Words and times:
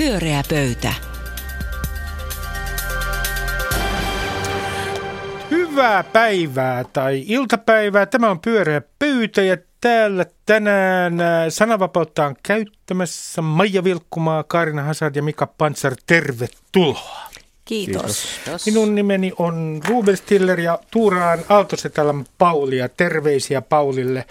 Pyöreä 0.00 0.42
pöytä. 0.48 0.92
Hyvää 5.50 6.04
päivää 6.04 6.84
tai 6.84 7.24
iltapäivää. 7.26 8.06
Tämä 8.06 8.30
on 8.30 8.40
Pyöreä 8.40 8.82
pöytä 8.98 9.42
ja 9.42 9.56
täällä 9.80 10.26
tänään 10.46 11.20
äh, 11.20 11.46
sananvapautta 11.48 12.26
on 12.26 12.36
käyttämässä 12.42 13.42
Maija 13.42 13.84
Vilkkumaa, 13.84 14.44
Kaarina 14.44 14.82
Hazard 14.82 15.16
ja 15.16 15.22
Mika 15.22 15.46
Pantsar. 15.46 15.94
Tervetuloa. 16.06 17.28
Kiitos. 17.64 18.26
Kiitos. 18.44 18.66
Minun 18.66 18.94
nimeni 18.94 19.32
on 19.38 19.80
Ruben 19.88 20.16
Stiller 20.16 20.60
ja 20.60 20.78
Tuuraan 20.90 21.38
Aaltosetalon 21.48 22.24
Pauli 22.38 22.76
ja 22.76 22.88
terveisiä 22.88 23.62
Paulille. 23.62 24.24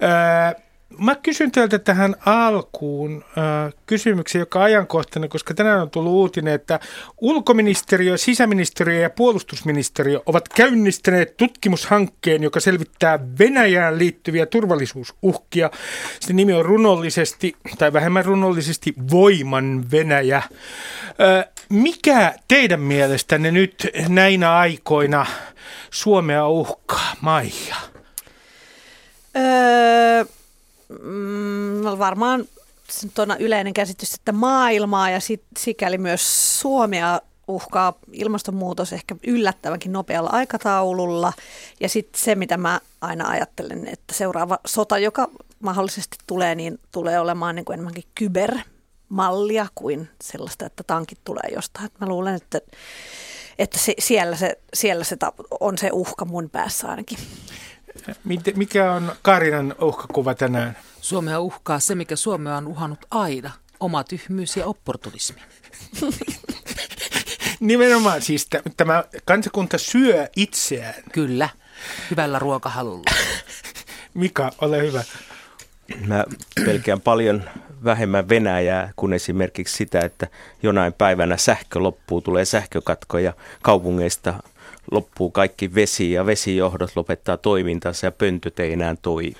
Ää, 0.00 0.54
Mä 0.98 1.14
kysyn 1.14 1.50
teiltä 1.52 1.78
tähän 1.78 2.16
alkuun 2.26 3.24
äh, 3.38 3.74
kysymyksen, 3.86 4.38
joka 4.38 4.58
on 4.58 4.64
ajankohtainen, 4.64 5.30
koska 5.30 5.54
tänään 5.54 5.82
on 5.82 5.90
tullut 5.90 6.12
uutinen, 6.12 6.54
että 6.54 6.80
ulkoministeriö, 7.20 8.16
sisäministeriö 8.16 9.00
ja 9.00 9.10
puolustusministeriö 9.10 10.20
ovat 10.26 10.48
käynnistäneet 10.48 11.36
tutkimushankkeen, 11.36 12.42
joka 12.42 12.60
selvittää 12.60 13.18
Venäjään 13.38 13.98
liittyviä 13.98 14.46
turvallisuusuhkia. 14.46 15.70
Se 16.20 16.32
nimi 16.32 16.52
on 16.52 16.64
runollisesti 16.64 17.56
tai 17.78 17.92
vähemmän 17.92 18.24
runollisesti 18.24 18.94
Voiman 19.10 19.90
Venäjä. 19.90 20.36
Äh, 20.36 20.48
mikä 21.68 22.34
teidän 22.48 22.80
mielestänne 22.80 23.50
nyt 23.50 23.88
näinä 24.08 24.56
aikoina 24.56 25.26
Suomea 25.90 26.48
uhkaa, 26.48 27.12
Maija? 27.20 27.76
Öö 29.36 30.24
mm, 31.02 31.98
varmaan 31.98 32.44
on 33.18 33.36
yleinen 33.38 33.74
käsitys, 33.74 34.14
että 34.14 34.32
maailmaa 34.32 35.10
ja 35.10 35.20
sit, 35.20 35.42
sikäli 35.58 35.98
myös 35.98 36.60
Suomea 36.60 37.20
uhkaa 37.48 37.94
ilmastonmuutos 38.12 38.92
ehkä 38.92 39.16
yllättävänkin 39.26 39.92
nopealla 39.92 40.30
aikataululla. 40.30 41.32
Ja 41.80 41.88
sitten 41.88 42.22
se, 42.22 42.34
mitä 42.34 42.56
mä 42.56 42.80
aina 43.00 43.28
ajattelen, 43.28 43.88
että 43.88 44.14
seuraava 44.14 44.58
sota, 44.66 44.98
joka 44.98 45.28
mahdollisesti 45.60 46.16
tulee, 46.26 46.54
niin 46.54 46.78
tulee 46.92 47.20
olemaan 47.20 47.54
niin 47.54 47.64
kuin 47.64 47.74
enemmänkin 47.74 48.04
kybermallia 48.14 49.66
kuin 49.74 50.08
sellaista, 50.22 50.66
että 50.66 50.82
tankit 50.82 51.18
tulee 51.24 51.50
jostain. 51.54 51.90
Mä 52.00 52.06
luulen, 52.06 52.34
että, 52.34 52.60
että 53.58 53.78
se, 53.78 53.94
siellä, 53.98 54.36
se, 54.36 54.58
siellä 54.74 55.04
se 55.04 55.16
on 55.60 55.78
se 55.78 55.90
uhka 55.92 56.24
mun 56.24 56.50
päässä 56.50 56.88
ainakin. 56.88 57.18
Mikä 58.54 58.92
on 58.92 59.12
Karinan 59.22 59.74
uhkakuva 59.80 60.34
tänään? 60.34 60.76
Suomea 61.00 61.40
uhkaa 61.40 61.80
se, 61.80 61.94
mikä 61.94 62.16
Suomea 62.16 62.56
on 62.56 62.66
uhannut 62.66 63.06
aina, 63.10 63.50
oma 63.80 64.04
tyhmyys 64.04 64.56
ja 64.56 64.66
opportunismi. 64.66 65.40
Nimenomaan 67.60 68.22
siis 68.22 68.48
tämä 68.76 69.04
kansakunta 69.24 69.78
syö 69.78 70.28
itseään. 70.36 70.94
Kyllä, 71.12 71.48
hyvällä 72.10 72.38
ruokahalulla. 72.38 73.10
Mika, 74.14 74.50
ole 74.60 74.82
hyvä. 74.82 75.04
Mä 76.06 76.24
pelkään 76.64 77.00
paljon 77.00 77.42
vähemmän 77.84 78.28
Venäjää 78.28 78.92
kuin 78.96 79.12
esimerkiksi 79.12 79.76
sitä, 79.76 80.00
että 80.00 80.26
jonain 80.62 80.92
päivänä 80.92 81.36
sähkö 81.36 81.78
loppuu, 81.78 82.20
tulee 82.20 82.44
sähkökatko 82.44 83.18
ja 83.18 83.32
kaupungeista 83.62 84.34
loppuu 84.90 85.30
kaikki 85.30 85.74
vesi 85.74 86.12
ja 86.12 86.26
vesijohdot 86.26 86.90
lopettaa 86.96 87.36
toimintansa 87.36 88.06
ja 88.06 88.12
pöntöt 88.12 88.60
ei 88.60 88.72
enää 88.72 88.96
toimi. 89.02 89.36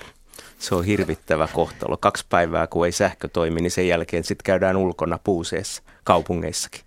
Se 0.59 0.75
on 0.75 0.85
hirvittävä 0.85 1.47
kohtalo. 1.53 1.97
Kaksi 1.97 2.25
päivää, 2.29 2.67
kun 2.67 2.85
ei 2.85 2.91
sähkö 2.91 3.27
toimi, 3.27 3.61
niin 3.61 3.71
sen 3.71 3.87
jälkeen 3.87 4.23
sitten 4.23 4.43
käydään 4.43 4.77
ulkona 4.77 5.19
puuseessa 5.23 5.81
kaupungeissakin. 6.03 6.81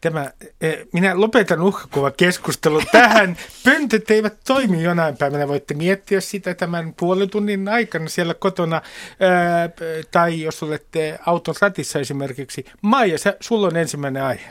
Tämä, 0.00 0.30
e, 0.60 0.72
minä 0.92 1.20
lopetan 1.20 1.62
uhkakuva 1.62 2.10
keskustelun 2.10 2.82
tähän. 2.92 3.36
Pöntöt 3.64 4.10
eivät 4.10 4.34
toimi 4.46 4.82
jonain 4.82 5.16
päivänä. 5.16 5.48
Voitte 5.48 5.74
miettiä 5.74 6.20
sitä 6.20 6.54
tämän 6.54 6.94
puolen 7.00 7.30
tunnin 7.30 7.68
aikana 7.68 8.08
siellä 8.08 8.34
kotona. 8.34 8.82
Ää, 9.20 9.70
tai 10.10 10.42
jos 10.42 10.62
olette 10.62 11.18
auton 11.26 11.54
ratissa 11.60 11.98
esimerkiksi. 11.98 12.64
Maija, 12.82 13.18
sä, 13.18 13.36
sulla 13.40 13.66
on 13.66 13.76
ensimmäinen 13.76 14.22
aihe. 14.22 14.50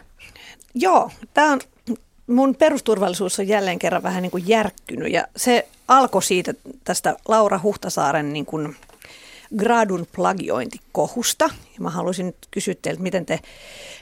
Joo, 0.75 1.11
tämä 1.33 1.51
on 1.51 1.59
mun 2.29 2.55
perusturvallisuus 2.55 3.39
on 3.39 3.47
jälleen 3.47 3.79
kerran 3.79 4.03
vähän 4.03 4.21
niin 4.21 4.31
kuin 4.31 4.47
järkkynyt 4.47 5.13
ja 5.13 5.27
se 5.35 5.67
alkoi 5.87 6.23
siitä 6.23 6.53
tästä 6.83 7.15
Laura 7.27 7.59
Huhtasaaren 7.63 8.33
niin 8.33 8.45
kuin 8.45 8.75
gradun 9.57 10.07
plagiointikohusta. 10.15 11.45
Ja 11.45 11.81
mä 11.81 11.89
haluaisin 11.89 12.25
nyt 12.25 12.37
kysyä 12.51 12.75
teiltä, 12.81 13.01
miten 13.01 13.25
te 13.25 13.39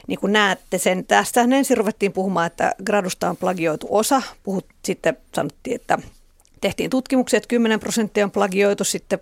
niin 0.06 0.18
kuin 0.18 0.32
näette 0.32 0.78
sen. 0.78 1.04
Tästä 1.04 1.40
ensin 1.40 1.76
ruvettiin 1.76 2.12
puhumaan, 2.12 2.46
että 2.46 2.74
gradusta 2.84 3.30
on 3.30 3.36
plagioitu 3.36 3.86
osa. 3.90 4.22
Puhut, 4.42 4.66
sitten 4.84 5.16
sanottiin, 5.34 5.76
että 5.76 5.98
tehtiin 6.60 6.90
tutkimuksia, 6.90 7.36
että 7.36 7.48
10 7.48 7.80
prosenttia 7.80 8.24
on 8.24 8.30
plagioitu, 8.30 8.84
sitten 8.84 9.18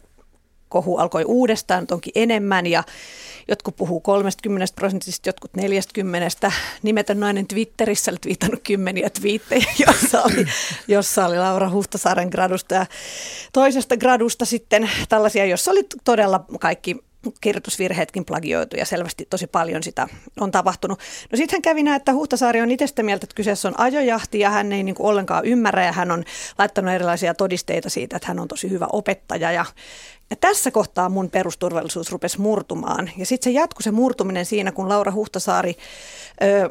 kohu 0.68 0.96
alkoi 0.96 1.24
uudestaan, 1.24 1.86
onkin 1.90 2.12
enemmän 2.14 2.66
ja 2.66 2.82
jotkut 3.48 3.76
puhuu 3.76 4.00
30 4.00 4.74
prosentista, 4.74 5.28
jotkut 5.28 5.54
40. 5.56 6.52
Nimetön 6.82 7.20
nainen 7.20 7.46
Twitterissä 7.46 8.10
oli 8.10 8.18
viitannut 8.24 8.60
kymmeniä 8.62 9.10
twiittejä, 9.10 9.64
jossa 9.86 10.22
oli, 10.22 10.46
jossa 10.88 11.26
oli 11.26 11.38
Laura 11.38 11.70
Huhtasaaren 11.70 12.28
gradusta 12.28 12.74
ja 12.74 12.86
toisesta 13.52 13.96
gradusta 13.96 14.44
sitten 14.44 14.90
tällaisia, 15.08 15.46
jossa 15.46 15.70
oli 15.70 15.86
todella 16.04 16.44
kaikki 16.60 16.96
kirjoitusvirheetkin 17.40 18.24
plagioitu 18.24 18.76
ja 18.76 18.84
selvästi 18.84 19.26
tosi 19.30 19.46
paljon 19.46 19.82
sitä 19.82 20.08
on 20.40 20.50
tapahtunut. 20.50 20.98
No 21.32 21.36
sitten 21.36 21.56
hän 21.56 21.62
kävi 21.62 21.82
näin, 21.82 21.96
että 21.96 22.12
Huhtasaari 22.12 22.60
on 22.60 22.70
itse 22.70 23.02
mieltä, 23.02 23.24
että 23.24 23.34
kyseessä 23.34 23.68
on 23.68 23.80
ajojahti 23.80 24.38
ja 24.40 24.50
hän 24.50 24.72
ei 24.72 24.82
niin 24.82 24.94
kuin 24.94 25.06
ollenkaan 25.06 25.44
ymmärrä 25.44 25.84
ja 25.84 25.92
hän 25.92 26.10
on 26.10 26.24
laittanut 26.58 26.94
erilaisia 26.94 27.34
todisteita 27.34 27.90
siitä, 27.90 28.16
että 28.16 28.28
hän 28.28 28.38
on 28.38 28.48
tosi 28.48 28.70
hyvä 28.70 28.86
opettaja 28.92 29.52
ja 29.52 29.64
ja 30.30 30.36
tässä 30.36 30.70
kohtaa 30.70 31.08
mun 31.08 31.30
perusturvallisuus 31.30 32.12
rupesi 32.12 32.40
murtumaan. 32.40 33.10
Ja 33.16 33.26
sitten 33.26 33.52
se 33.52 33.58
jatkui 33.58 33.82
se 33.82 33.90
murtuminen 33.90 34.46
siinä, 34.46 34.72
kun 34.72 34.88
Laura 34.88 35.12
Huhtasaari 35.12 35.76
ö, 36.42 36.68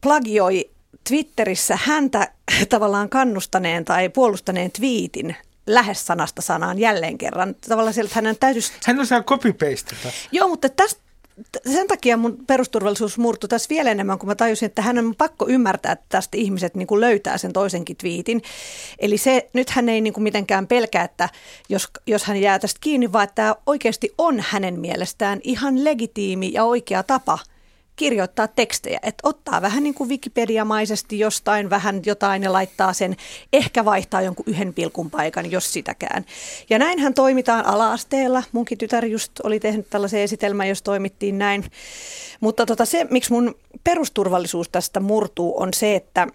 plagioi 0.00 0.70
Twitterissä 1.08 1.78
häntä 1.82 2.32
tavallaan 2.68 3.08
kannustaneen 3.08 3.84
tai 3.84 4.08
puolustaneen 4.08 4.70
twiitin 4.70 5.36
lähes 5.66 6.06
sanasta 6.06 6.42
sanaan 6.42 6.78
jälleen 6.78 7.18
kerran. 7.18 7.54
Tavallaan 7.68 7.94
sieltä 7.94 8.14
hänen 8.14 8.36
täytyisi... 8.40 8.72
Hän 8.86 9.00
osaa 9.00 9.22
copy 9.22 9.54
Joo, 10.32 10.48
mutta 10.48 10.68
tästä 10.68 11.02
sen 11.72 11.88
takia 11.88 12.16
mun 12.16 12.38
perusturvallisuus 12.46 13.18
murtui 13.18 13.48
tässä 13.48 13.68
vielä 13.70 13.90
enemmän, 13.90 14.18
kun 14.18 14.28
mä 14.28 14.34
tajusin, 14.34 14.66
että 14.66 14.82
hän 14.82 14.98
on 14.98 15.14
pakko 15.18 15.48
ymmärtää, 15.48 15.92
että 15.92 16.04
tästä 16.08 16.36
ihmiset 16.36 16.74
niin 16.74 16.86
kuin 16.86 17.00
löytää 17.00 17.38
sen 17.38 17.52
toisenkin 17.52 17.96
twiitin. 17.96 18.42
Eli 18.98 19.18
se, 19.18 19.48
nyt 19.52 19.70
hän 19.70 19.88
ei 19.88 20.00
niin 20.00 20.12
kuin 20.12 20.24
mitenkään 20.24 20.66
pelkää, 20.66 21.04
että 21.04 21.28
jos, 21.68 21.88
jos 22.06 22.24
hän 22.24 22.36
jää 22.36 22.58
tästä 22.58 22.78
kiinni, 22.80 23.12
vaan 23.12 23.24
että 23.24 23.34
tämä 23.34 23.54
oikeasti 23.66 24.14
on 24.18 24.44
hänen 24.48 24.80
mielestään 24.80 25.40
ihan 25.44 25.84
legitiimi 25.84 26.52
ja 26.52 26.64
oikea 26.64 27.02
tapa– 27.02 27.38
kirjoittaa 28.02 28.48
tekstejä, 28.48 28.98
että 29.02 29.28
ottaa 29.28 29.62
vähän 29.62 29.82
niin 29.82 29.94
kuin 29.94 30.10
Wikipedia-maisesti 30.10 31.18
jostain 31.18 31.70
vähän 31.70 32.00
jotain 32.06 32.42
ja 32.42 32.52
laittaa 32.52 32.92
sen, 32.92 33.16
ehkä 33.52 33.84
vaihtaa 33.84 34.22
jonkun 34.22 34.44
yhden 34.48 34.74
pilkun 34.74 35.10
paikan, 35.10 35.50
jos 35.50 35.72
sitäkään. 35.72 36.24
Ja 36.70 36.78
näinhän 36.78 37.14
toimitaan 37.14 37.66
ala-asteella. 37.66 38.42
Munkin 38.52 38.78
tytär 38.78 39.04
just 39.04 39.32
oli 39.42 39.60
tehnyt 39.60 39.90
tällaisen 39.90 40.20
esitelmän, 40.20 40.68
jos 40.68 40.82
toimittiin 40.82 41.38
näin. 41.38 41.64
Mutta 42.40 42.66
tota 42.66 42.84
se, 42.84 43.06
miksi 43.10 43.32
mun 43.32 43.54
perusturvallisuus 43.84 44.68
tästä 44.68 45.00
murtuu, 45.00 45.60
on 45.60 45.74
se, 45.74 45.94
että 45.94 46.26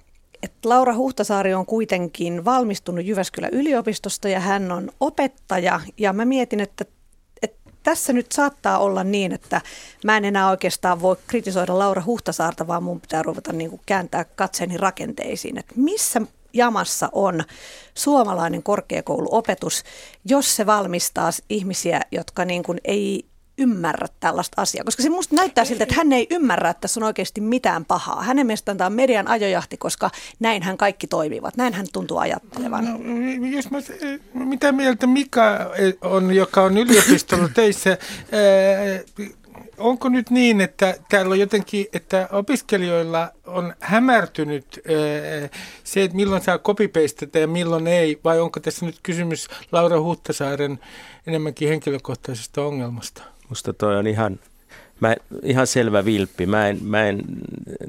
että 0.44 0.70
Laura 0.70 0.96
Huhtasaari 0.96 1.54
on 1.54 1.66
kuitenkin 1.66 2.46
valmistunut 2.46 3.06
Jyväskylän 3.06 3.54
yliopistosta 3.54 4.30
ja 4.30 4.40
hän 4.40 4.72
on 4.72 4.90
opettaja. 5.00 5.82
Ja 5.98 6.14
mä 6.14 6.26
mietin, 6.26 6.60
että 6.60 6.86
tässä 7.88 8.14
nyt 8.14 8.32
saattaa 8.32 8.80
olla 8.80 9.04
niin, 9.04 9.32
että 9.32 9.62
mä 10.04 10.18
en 10.18 10.26
enää 10.26 10.50
oikeastaan 10.50 11.02
voi 11.02 11.16
kritisoida 11.28 11.80
Laura 11.80 12.04
Huhtasaarta, 12.06 12.68
vaan 12.68 12.84
mun 12.84 13.02
pitää 13.02 13.24
ruveta 13.24 13.54
niin 13.54 13.70
kuin 13.70 13.82
kääntää 13.86 14.24
katseeni 14.24 14.78
rakenteisiin, 14.78 15.58
että 15.58 15.74
missä 15.78 16.22
jamassa 16.54 17.10
on 17.12 17.44
suomalainen 17.94 18.64
korkeakouluopetus, 18.64 19.84
jos 20.26 20.56
se 20.56 20.66
valmistaa 20.66 21.30
ihmisiä, 21.50 22.02
jotka 22.12 22.46
niin 22.46 22.64
kuin 22.64 22.82
ei 22.84 23.26
ymmärrä 23.58 24.08
tällaista 24.20 24.62
asiaa, 24.62 24.84
koska 24.84 25.04
se 25.04 25.10
musta 25.10 25.36
näyttää 25.36 25.66
siltä, 25.66 25.84
että 25.84 25.96
hän 25.96 26.14
ei 26.14 26.28
ymmärrä, 26.30 26.70
että 26.70 26.82
tässä 26.82 27.00
on 27.00 27.04
oikeasti 27.04 27.42
mitään 27.42 27.86
pahaa. 27.86 28.24
Hänen 28.24 28.48
mielestään 28.48 28.78
tämä 28.78 28.86
on 28.86 28.94
median 28.94 29.28
ajojahti, 29.28 29.78
koska 29.78 30.10
näinhän 30.40 30.78
kaikki 30.78 31.08
toimivat. 31.08 31.58
Näin 31.58 31.74
hän 31.74 31.86
tuntuu 31.94 32.18
ajattelevan. 32.18 32.86
No, 32.86 33.48
jos 33.48 33.72
mä, 33.72 33.78
mitä 34.34 34.72
mieltä 34.72 35.08
Mika 35.08 35.72
on, 36.02 36.36
joka 36.36 36.64
on 36.64 36.78
yliopistolla 36.78 37.50
teissä, 37.50 37.98
onko 39.78 40.10
nyt 40.10 40.30
niin, 40.30 40.62
että 40.62 40.96
täällä 41.10 41.32
on 41.32 41.40
jotenkin, 41.40 41.86
että 41.94 42.30
opiskelijoilla 42.32 43.32
on 43.46 43.74
hämärtynyt 43.80 44.80
se, 45.84 46.04
että 46.04 46.18
milloin 46.18 46.42
saa 46.42 46.58
kopipeistata 46.58 47.40
ja 47.40 47.48
milloin 47.48 47.88
ei, 47.88 48.20
vai 48.24 48.40
onko 48.40 48.60
tässä 48.60 48.86
nyt 48.86 49.00
kysymys 49.04 49.48
Laura 49.72 50.02
Huhtasaaren 50.02 50.80
enemmänkin 51.28 51.70
henkilökohtaisesta 51.70 52.62
ongelmasta? 52.62 53.24
Musta 53.50 53.74
toi 53.74 53.98
on 53.98 54.08
ihan 54.08 54.40
Mä 55.00 55.16
ihan 55.44 55.68
selvä 55.68 56.06
vilppi. 56.06 56.46
Mä 56.46 56.68
en, 56.68 56.78
mä 56.82 57.06
en 57.06 57.22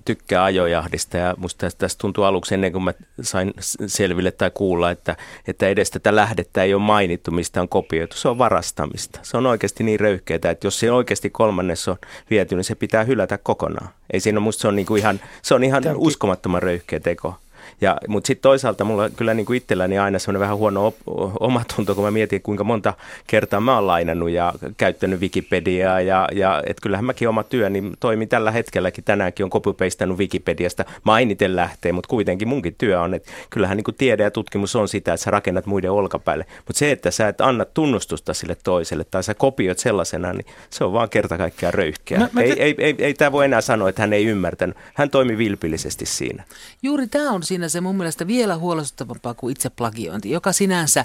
tykkää 0.05 0.45
ajojahdista 0.45 1.17
ja 1.17 1.35
musta 1.39 1.59
tästä, 1.59 1.79
tästä 1.79 2.01
tuntuu 2.01 2.25
aluksi 2.25 2.55
ennen 2.55 2.73
kuin 2.73 2.83
mä 2.83 2.95
sain 3.23 3.55
selville 3.87 4.31
tai 4.31 4.51
kuulla, 4.55 4.91
että, 4.91 5.17
että 5.47 5.69
edes 5.69 5.91
tätä 5.91 6.17
lähdettä 6.17 6.63
ei 6.63 6.75
ole 6.75 6.83
mainittu, 6.83 7.31
mistä 7.31 7.61
on 7.61 7.69
kopioitu. 7.69 8.17
Se 8.17 8.29
on 8.29 8.39
varastamista. 8.39 9.21
Se 9.23 9.37
on 9.37 9.47
oikeasti 9.47 9.85
niin 9.85 10.01
röyhkeää, 10.01 10.51
että 10.51 10.67
jos 10.67 10.81
se 10.81 10.93
oikeasti 10.93 11.31
kolmannes 11.31 11.89
on 11.89 11.97
viety, 12.31 12.57
niin 12.57 12.65
se 12.65 12.75
pitää 12.75 13.05
hylätä 13.05 13.39
kokonaan. 13.39 13.89
Ei 14.13 14.21
siinä 14.21 14.41
musta 14.41 14.61
se 14.61 14.69
on, 14.69 14.77
niinku 14.77 14.97
ihan, 14.97 15.21
se 15.43 15.55
on 15.55 15.65
ihan 15.65 15.83
uskomattoman 15.97 16.63
röyhkeä 16.63 17.01
teko. 17.01 17.35
Ja, 17.81 17.97
mutta 18.09 18.27
sitten 18.27 18.43
toisaalta 18.43 18.85
mulla 18.85 19.11
kyllä 19.11 19.35
niin 19.35 19.47
kuin 19.47 19.57
itselläni 19.57 19.99
aina 19.99 20.19
semmoinen 20.19 20.41
vähän 20.41 20.57
huono 20.57 20.87
op- 20.87 20.97
omatunto, 21.41 21.95
kun 21.95 22.05
mä 22.05 22.11
mietin, 22.11 22.43
kuinka 22.43 22.65
monta 22.65 22.95
kertaa 23.27 23.61
mä 23.61 23.75
oon 23.75 23.87
lainannut 23.87 24.31
ja 24.31 24.53
käyttänyt 24.77 25.21
Wikipediaa. 25.21 26.01
Ja, 26.01 26.29
ja 26.33 26.63
että 26.67 26.83
kyllähän 26.83 27.05
mäkin 27.05 27.29
oma 27.29 27.43
työni 27.43 27.93
toimin 28.01 28.29
tällä 28.29 28.51
hetkelläkin. 28.51 29.05
Tänäänkin 29.05 29.45
on 29.45 29.51
copy-pastannut 29.51 30.19
Wikipediasta 30.19 30.85
mainiten 31.05 31.57
lähtee, 31.57 31.93
mutta 31.93 32.09
kuitenkin 32.09 32.49
munkin 32.49 32.75
työ 32.79 33.01
on, 33.01 33.15
että 33.15 33.33
kyllähän 33.51 33.77
niin 33.77 33.85
kuin 33.85 33.95
tiede 33.95 34.23
ja 34.23 34.31
tutkimus 34.31 34.77
on 34.77 34.89
sitä, 34.89 35.13
että 35.13 35.25
sä 35.25 35.31
rakennat 35.31 35.67
muiden 35.67 35.91
olkapäälle. 35.91 36.47
Mutta 36.67 36.79
se, 36.79 36.91
että 36.91 37.11
sä 37.11 37.29
et 37.29 37.41
anna 37.41 37.65
tunnustusta 37.65 38.35
sille 38.35 38.57
toiselle 38.65 39.05
tai 39.05 39.25
sä 39.25 39.35
kopioit 39.35 39.79
sellaisena, 39.79 40.33
niin 40.33 40.47
se 40.71 40.85
on 40.85 40.93
vaan 40.93 41.09
kerta 41.09 41.39
kaikkiaan 41.39 41.75
röyhkeä. 41.75 42.19
Mä, 42.19 42.29
mä 42.33 42.41
te... 42.41 42.47
ei, 42.47 42.63
ei, 42.63 42.75
ei, 42.79 42.95
ei 42.99 43.15
tämä 43.15 43.33
voi 43.33 43.45
enää 43.45 43.61
sanoa, 43.61 43.89
että 43.89 44.03
hän 44.03 44.13
ei 44.13 44.25
ymmärtänyt. 44.25 44.77
Hän 44.95 45.11
toimi 45.11 45.39
vilpillisesti 45.39 46.07
siinä. 46.07 46.45
Juuri 46.83 47.07
tämä 47.07 47.31
on 47.31 47.43
siinä 47.43 47.68
se 47.71 47.81
mun 47.81 47.97
mielestä 47.97 48.27
vielä 48.27 48.57
huolestuttavampaa 48.57 49.35
kuin 49.35 49.53
itse 49.53 49.71
plagiointi, 49.71 50.31
joka 50.31 50.53
sinänsä 50.53 51.05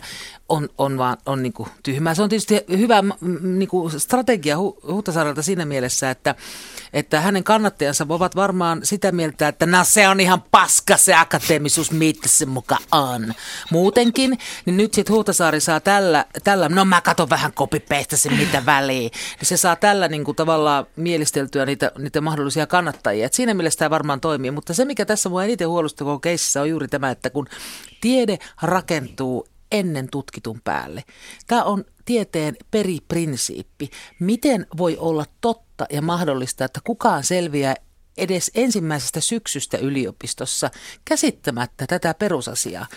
on, 0.49 0.69
on 0.77 0.97
vaan 0.97 1.17
on 1.25 1.43
niin 1.43 1.53
kuin 1.53 1.69
tyhmää. 1.83 2.15
Se 2.15 2.21
on 2.21 2.29
tietysti 2.29 2.61
hyvä 2.77 3.03
niin 3.41 3.69
kuin 3.69 3.99
strategia 3.99 4.57
Huhtasaarelta 4.87 5.41
siinä 5.41 5.65
mielessä, 5.65 6.09
että, 6.09 6.35
että 6.93 7.21
hänen 7.21 7.43
kannattajansa 7.43 8.05
ovat 8.09 8.35
varmaan 8.35 8.79
sitä 8.83 9.11
mieltä, 9.11 9.47
että 9.47 9.65
no 9.65 9.83
se 9.83 10.07
on 10.07 10.19
ihan 10.19 10.43
paska 10.51 10.97
se 10.97 11.13
akateemisuus, 11.13 11.91
mitä 11.91 12.27
se 12.27 12.45
muka 12.45 12.77
on. 12.91 13.33
Muutenkin, 13.71 14.37
niin 14.65 14.77
nyt 14.77 14.93
sitten 14.93 15.15
Huhtasaari 15.15 15.59
saa 15.59 15.79
tällä, 15.79 16.25
tällä, 16.43 16.69
no 16.69 16.85
mä 16.85 17.01
katon 17.01 17.29
vähän 17.29 17.53
kopipeistäsin 17.53 18.33
mitä 18.33 18.65
väliä, 18.65 18.99
niin 18.99 19.11
se 19.41 19.57
saa 19.57 19.75
tällä 19.75 20.07
niin 20.07 20.23
kuin 20.23 20.35
tavallaan 20.35 20.85
mielisteltyä 20.95 21.65
niitä, 21.65 21.91
niitä 21.97 22.21
mahdollisia 22.21 22.67
kannattajia. 22.67 23.25
Et 23.25 23.33
siinä 23.33 23.53
mielessä 23.53 23.79
tämä 23.79 23.89
varmaan 23.89 24.21
toimii, 24.21 24.51
mutta 24.51 24.73
se 24.73 24.85
mikä 24.85 25.05
tässä 25.05 25.29
mua 25.29 25.43
eniten 25.43 25.69
huolestuttaa 25.69 26.05
koko 26.05 26.19
keississä 26.53 26.61
on 26.61 26.69
juuri 26.69 26.87
tämä, 26.87 27.11
että 27.11 27.29
kun 27.29 27.47
tiede 28.01 28.37
rakentuu 28.61 29.47
ennen 29.71 30.07
tutkitun 30.11 30.61
päälle. 30.63 31.03
Tämä 31.47 31.63
on 31.63 31.85
tieteen 32.05 32.55
periprinsiippi. 32.71 33.89
Miten 34.19 34.67
voi 34.77 34.97
olla 34.97 35.25
totta 35.41 35.85
ja 35.89 36.01
mahdollista, 36.01 36.65
että 36.65 36.79
kukaan 36.83 37.23
selviää 37.23 37.75
edes 38.17 38.51
ensimmäisestä 38.55 39.21
syksystä 39.21 39.77
yliopistossa 39.77 40.71
käsittämättä 41.05 41.87
tätä 41.87 42.13
perusasiaa. 42.13 42.87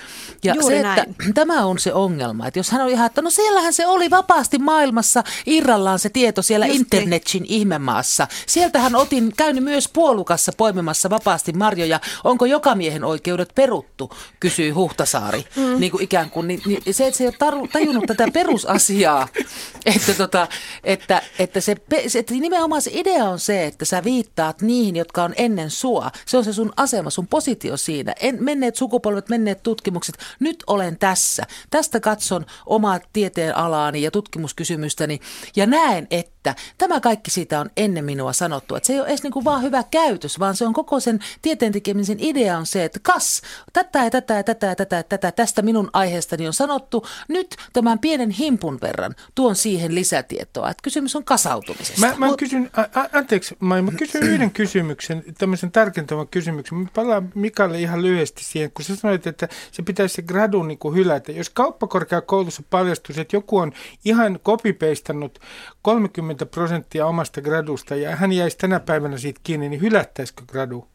Ja 0.44 0.54
Juuri 0.54 0.76
se, 0.76 0.82
näin. 0.82 0.98
että 0.98 1.24
tämä 1.40 1.64
on 1.64 1.78
se 1.78 1.92
ongelma, 1.92 2.46
että 2.46 2.58
jos 2.58 2.70
hän 2.70 2.82
on 2.82 2.88
ihan, 2.88 3.06
että 3.06 3.22
no 3.22 3.30
siellähän 3.30 3.72
se 3.72 3.86
oli 3.86 4.10
vapaasti 4.10 4.58
maailmassa 4.58 5.24
irrallaan 5.46 5.98
se 5.98 6.08
tieto 6.08 6.42
siellä 6.42 6.66
Just 6.66 6.78
niin. 6.78 6.80
internetin 6.80 7.44
ihmemaassa. 7.48 8.28
Sieltähän 8.46 8.94
otin, 8.94 9.32
käynyt 9.36 9.64
myös 9.64 9.88
puolukassa 9.88 10.52
poimimassa 10.56 11.10
vapaasti 11.10 11.52
marjoja. 11.52 12.00
Onko 12.24 12.46
joka 12.46 12.74
miehen 12.74 13.04
oikeudet 13.04 13.52
peruttu, 13.54 14.10
kysyy 14.40 14.70
Huhtasaari. 14.70 15.44
Mm. 15.56 15.80
Niin 15.80 15.90
kuin 15.90 16.02
ikään 16.02 16.30
kuin, 16.30 16.48
niin, 16.48 16.62
niin 16.66 16.94
se, 16.94 17.06
että 17.06 17.18
se 17.18 17.24
ei 17.24 17.28
ole 17.28 17.36
taru, 17.38 17.68
tajunnut 17.68 18.04
tätä 18.06 18.28
perusasiaa, 18.32 19.28
että, 19.94 20.14
tota, 20.14 20.48
että, 20.84 21.22
että, 21.38 21.60
se, 21.60 21.76
se, 22.06 22.18
että 22.18 22.34
nimenomaan 22.34 22.82
se 22.82 22.90
idea 22.94 23.24
on 23.24 23.38
se, 23.38 23.66
että 23.66 23.84
sä 23.84 24.04
viittaat 24.04 24.62
niihin, 24.62 25.05
jotka 25.06 25.24
on 25.24 25.34
ennen 25.36 25.70
sua. 25.70 26.10
Se 26.26 26.36
on 26.36 26.44
se 26.44 26.52
sun 26.52 26.72
asema, 26.76 27.10
sun 27.10 27.26
positio 27.26 27.76
siinä. 27.76 28.14
En, 28.20 28.36
menneet 28.40 28.76
sukupolvet, 28.76 29.28
menneet 29.28 29.62
tutkimukset. 29.62 30.18
Nyt 30.40 30.64
olen 30.66 30.98
tässä. 30.98 31.42
Tästä 31.70 32.00
katson 32.00 32.46
omaa 32.66 33.00
tieteen 33.12 33.56
alaani 33.56 34.02
ja 34.02 34.10
tutkimuskysymystäni 34.10 35.20
ja 35.56 35.66
näen, 35.66 36.06
että 36.10 36.35
tämä 36.78 37.00
kaikki 37.00 37.30
siitä 37.30 37.60
on 37.60 37.70
ennen 37.76 38.04
minua 38.04 38.32
sanottu. 38.32 38.74
Että 38.74 38.86
se 38.86 38.92
ei 38.92 39.00
ole 39.00 39.08
edes 39.08 39.22
niin 39.22 39.32
kuin 39.32 39.44
vaan 39.44 39.62
hyvä 39.62 39.82
käytös, 39.90 40.38
vaan 40.38 40.56
se 40.56 40.66
on 40.66 40.72
koko 40.72 41.00
sen 41.00 41.20
tieteen 41.42 41.72
tekemisen 41.72 42.16
idea 42.20 42.58
on 42.58 42.66
se, 42.66 42.84
että 42.84 42.98
kas, 43.02 43.42
tätä 43.72 44.04
ja 44.04 44.10
tätä 44.10 44.34
ja 44.34 44.44
tätä 44.44 44.66
ja 44.66 44.76
tätä, 44.76 44.96
ja 44.96 45.02
tätä 45.02 45.32
tästä 45.32 45.62
minun 45.62 45.90
aiheestani 45.92 46.46
on 46.46 46.52
sanottu. 46.52 47.06
Nyt 47.28 47.56
tämän 47.72 47.98
pienen 47.98 48.30
himpun 48.30 48.78
verran 48.82 49.14
tuon 49.34 49.56
siihen 49.56 49.94
lisätietoa. 49.94 50.70
Että 50.70 50.82
kysymys 50.82 51.16
on 51.16 51.24
kasautumisesta. 51.24 52.00
Mä, 52.00 52.14
mä 52.16 52.36
kysyn, 52.38 52.70
a, 52.76 53.00
a, 53.00 53.08
anteeksi, 53.12 53.56
mä, 53.60 53.82
mä 53.82 53.92
kysyn 53.92 54.22
yhden 54.32 54.50
kysymyksen, 54.50 55.24
tämmöisen 55.38 55.72
tarkentavan 55.72 56.28
kysymyksen. 56.28 56.78
Mä 56.78 56.88
palaan 56.94 57.32
Mikalle 57.34 57.80
ihan 57.80 58.02
lyhyesti 58.02 58.44
siihen, 58.44 58.70
kun 58.70 58.84
sä 58.84 58.96
sanoit, 58.96 59.26
että 59.26 59.48
se 59.72 59.82
pitäisi 59.82 60.14
se 60.14 60.22
gradu 60.22 60.62
niin 60.62 60.78
kuin 60.78 60.94
hylätä. 60.94 61.32
Jos 61.32 61.50
kauppakorkeakoulussa 61.50 62.62
paljastuisi, 62.70 63.20
että 63.20 63.36
joku 63.36 63.58
on 63.58 63.72
ihan 64.04 64.38
kopipeistannut 64.42 65.38
30 65.86 66.46
prosenttia 66.46 67.06
omasta 67.06 67.42
gradusta 67.42 67.96
ja 67.96 68.16
hän 68.16 68.32
jäisi 68.32 68.58
tänä 68.58 68.80
päivänä 68.80 69.18
siitä 69.18 69.40
kiinni, 69.44 69.68
niin 69.68 69.80
hylättäisikö 69.80 70.42
gradu? 70.46 70.88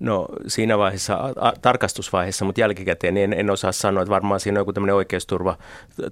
No 0.00 0.28
siinä 0.46 0.78
vaiheessa, 0.78 1.14
a, 1.40 1.52
tarkastusvaiheessa, 1.62 2.44
mutta 2.44 2.60
jälkikäteen 2.60 3.14
niin 3.14 3.32
en, 3.32 3.40
en 3.40 3.50
osaa 3.50 3.72
sanoa, 3.72 4.02
että 4.02 4.10
varmaan 4.10 4.40
siinä 4.40 4.58
on 4.58 4.60
joku 4.60 4.72
tämmöinen 4.72 4.94
oikeusturva 4.94 5.56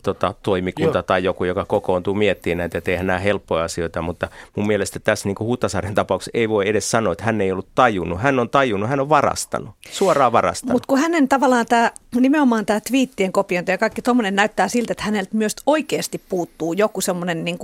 tota, 0.02 0.34
toimikunta 0.42 0.98
Joo. 0.98 1.02
tai 1.02 1.24
joku, 1.24 1.44
joka 1.44 1.64
kokoontuu 1.64 2.14
miettimään 2.14 2.58
näitä, 2.58 2.78
että 2.78 2.90
eihän 2.90 3.06
nämä 3.06 3.18
helppoja 3.18 3.64
asioita, 3.64 4.02
mutta 4.02 4.28
mun 4.56 4.66
mielestä 4.66 4.98
tässä 4.98 5.28
niin 5.28 5.34
kuin 5.34 5.48
Hutasaaren 5.48 5.94
tapauksessa 5.94 6.30
ei 6.34 6.48
voi 6.48 6.68
edes 6.68 6.90
sanoa, 6.90 7.12
että 7.12 7.24
hän 7.24 7.40
ei 7.40 7.52
ollut 7.52 7.68
tajunnut. 7.74 8.20
Hän 8.20 8.38
on 8.38 8.50
tajunnut, 8.50 8.88
hän 8.88 9.00
on 9.00 9.08
varastanut, 9.08 9.70
suoraan 9.90 10.32
varastanut. 10.32 10.72
Mutta 10.72 10.86
kun 10.86 10.98
hänen 10.98 11.28
tavallaan 11.28 11.66
tämä, 11.66 11.90
nimenomaan 12.20 12.66
tämä 12.66 12.80
twiittien 12.80 13.32
kopiointi 13.32 13.72
ja 13.72 13.78
kaikki 13.78 14.02
tuommoinen 14.02 14.36
näyttää 14.36 14.68
siltä, 14.68 14.92
että 14.92 15.04
häneltä 15.04 15.30
myös 15.32 15.56
oikeasti 15.66 16.20
puuttuu 16.28 16.72
joku 16.72 17.00
semmoinen 17.00 17.44
niin 17.44 17.58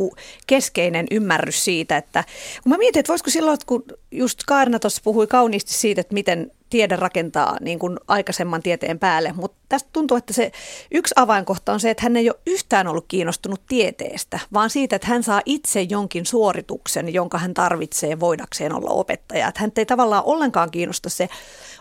keskeinen 0.46 1.06
ymmärrys 1.10 1.64
siitä, 1.64 1.96
että 1.96 2.24
kun 2.62 2.72
mä 2.72 2.78
mietin, 2.78 3.00
että 3.00 3.10
voisiko 3.10 3.30
silloin, 3.30 3.58
kun 3.66 3.84
just 4.10 4.38
Kaarina 4.46 4.78
tuossa 4.78 5.00
puhui 5.04 5.26
kauniisti 5.26 5.72
siitä, 5.72 6.00
että 6.00 6.14
miten 6.18 6.50
tiede 6.70 6.96
rakentaa 6.96 7.56
niin 7.60 7.78
kuin 7.78 7.98
aikaisemman 8.08 8.62
tieteen 8.62 8.98
päälle, 8.98 9.32
mutta 9.36 9.58
tästä 9.68 9.88
tuntuu, 9.92 10.16
että 10.16 10.32
se 10.32 10.52
yksi 10.90 11.14
avainkohta 11.16 11.72
on 11.72 11.80
se, 11.80 11.90
että 11.90 12.02
hän 12.02 12.16
ei 12.16 12.30
ole 12.30 12.38
yhtään 12.46 12.86
ollut 12.86 13.04
kiinnostunut 13.08 13.62
tieteestä, 13.68 14.38
vaan 14.52 14.70
siitä, 14.70 14.96
että 14.96 15.08
hän 15.08 15.22
saa 15.22 15.42
itse 15.44 15.82
jonkin 15.82 16.26
suorituksen, 16.26 17.14
jonka 17.14 17.38
hän 17.38 17.54
tarvitsee 17.54 18.20
voidakseen 18.20 18.74
olla 18.74 18.90
opettaja. 18.90 19.48
Että 19.48 19.60
hän 19.60 19.72
ei 19.76 19.87
tavallaan 19.87 20.25
ollenkaan 20.26 20.70
kiinnosta 20.70 21.08
se, 21.08 21.28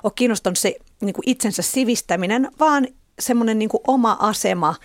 ole 0.04 0.14
kiinnostunut 0.16 0.58
se 0.58 0.76
niin 1.02 1.14
kuin 1.14 1.30
itsensä 1.30 1.62
sivistäminen, 1.62 2.52
vaan 2.60 2.88
semmoinen 3.20 3.60
niin 3.60 3.70
oma 3.88 4.18
asema 4.20 4.76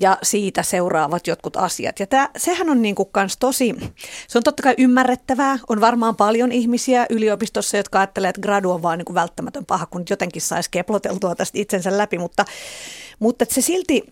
ja 0.00 0.18
siitä 0.22 0.62
seuraavat 0.62 1.26
jotkut 1.26 1.56
asiat. 1.56 2.00
Ja 2.00 2.06
tämä, 2.06 2.28
sehän 2.36 2.70
on 2.70 2.82
niin 2.82 2.94
kuin 2.94 3.08
kans 3.12 3.36
tosi, 3.36 3.74
se 4.28 4.38
on 4.38 4.44
totta 4.44 4.62
kai 4.62 4.74
ymmärrettävää. 4.78 5.58
On 5.68 5.80
varmaan 5.80 6.16
paljon 6.16 6.52
ihmisiä 6.52 7.06
yliopistossa, 7.10 7.76
jotka 7.76 7.98
ajattelee, 7.98 8.30
että 8.30 8.40
gradu 8.40 8.70
on 8.70 8.82
vaan 8.82 8.98
niin 8.98 9.04
kuin 9.04 9.14
välttämätön 9.14 9.66
paha, 9.66 9.86
kun 9.86 10.04
jotenkin 10.10 10.42
saisi 10.42 10.70
keploteltua 10.70 11.34
tästä 11.34 11.58
itsensä 11.58 11.98
läpi. 11.98 12.18
Mutta, 12.18 12.44
mutta 13.18 13.44
se 13.48 13.60
silti, 13.60 14.02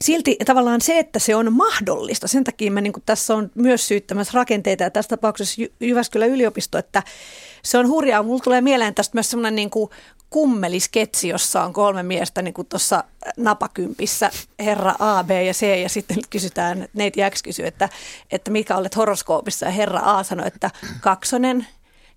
silti 0.00 0.36
tavallaan 0.46 0.80
se, 0.80 0.98
että 0.98 1.18
se 1.18 1.34
on 1.34 1.52
mahdollista, 1.52 2.28
sen 2.28 2.44
takia 2.44 2.70
mä 2.70 2.80
niin 2.80 2.92
kuin 2.92 3.02
tässä 3.06 3.34
on 3.34 3.50
myös 3.54 3.88
syyttämässä 3.88 4.32
rakenteita 4.34 4.82
ja 4.82 4.90
tässä 4.90 5.08
tapauksessa 5.08 5.62
Jyväskylän 5.80 6.30
yliopisto, 6.30 6.78
että 6.78 7.02
se 7.62 7.78
on 7.78 7.88
hurjaa. 7.88 8.22
Mulla 8.22 8.40
tulee 8.44 8.60
mieleen 8.60 8.94
tästä 8.94 9.16
myös 9.16 9.30
semmoinen 9.30 9.56
niin 9.56 9.70
kummelisketsi, 10.30 11.28
jossa 11.28 11.62
on 11.62 11.72
kolme 11.72 12.02
miestä 12.02 12.42
niin 12.42 12.54
kuin 12.54 12.66
tuossa 12.66 13.04
napakympissä, 13.36 14.30
herra 14.58 14.94
A, 14.98 15.24
B 15.24 15.30
ja 15.30 15.52
C, 15.52 15.82
ja 15.82 15.88
sitten 15.88 16.16
kysytään, 16.30 16.88
neiti 16.94 17.20
X 17.30 17.42
kysyy, 17.42 17.66
että, 17.66 17.88
että 18.30 18.50
mikä 18.50 18.76
olet 18.76 18.96
horoskoopissa, 18.96 19.66
ja 19.66 19.72
herra 19.72 20.00
A 20.04 20.22
sanoi, 20.22 20.46
että 20.46 20.70
kaksonen, 21.00 21.66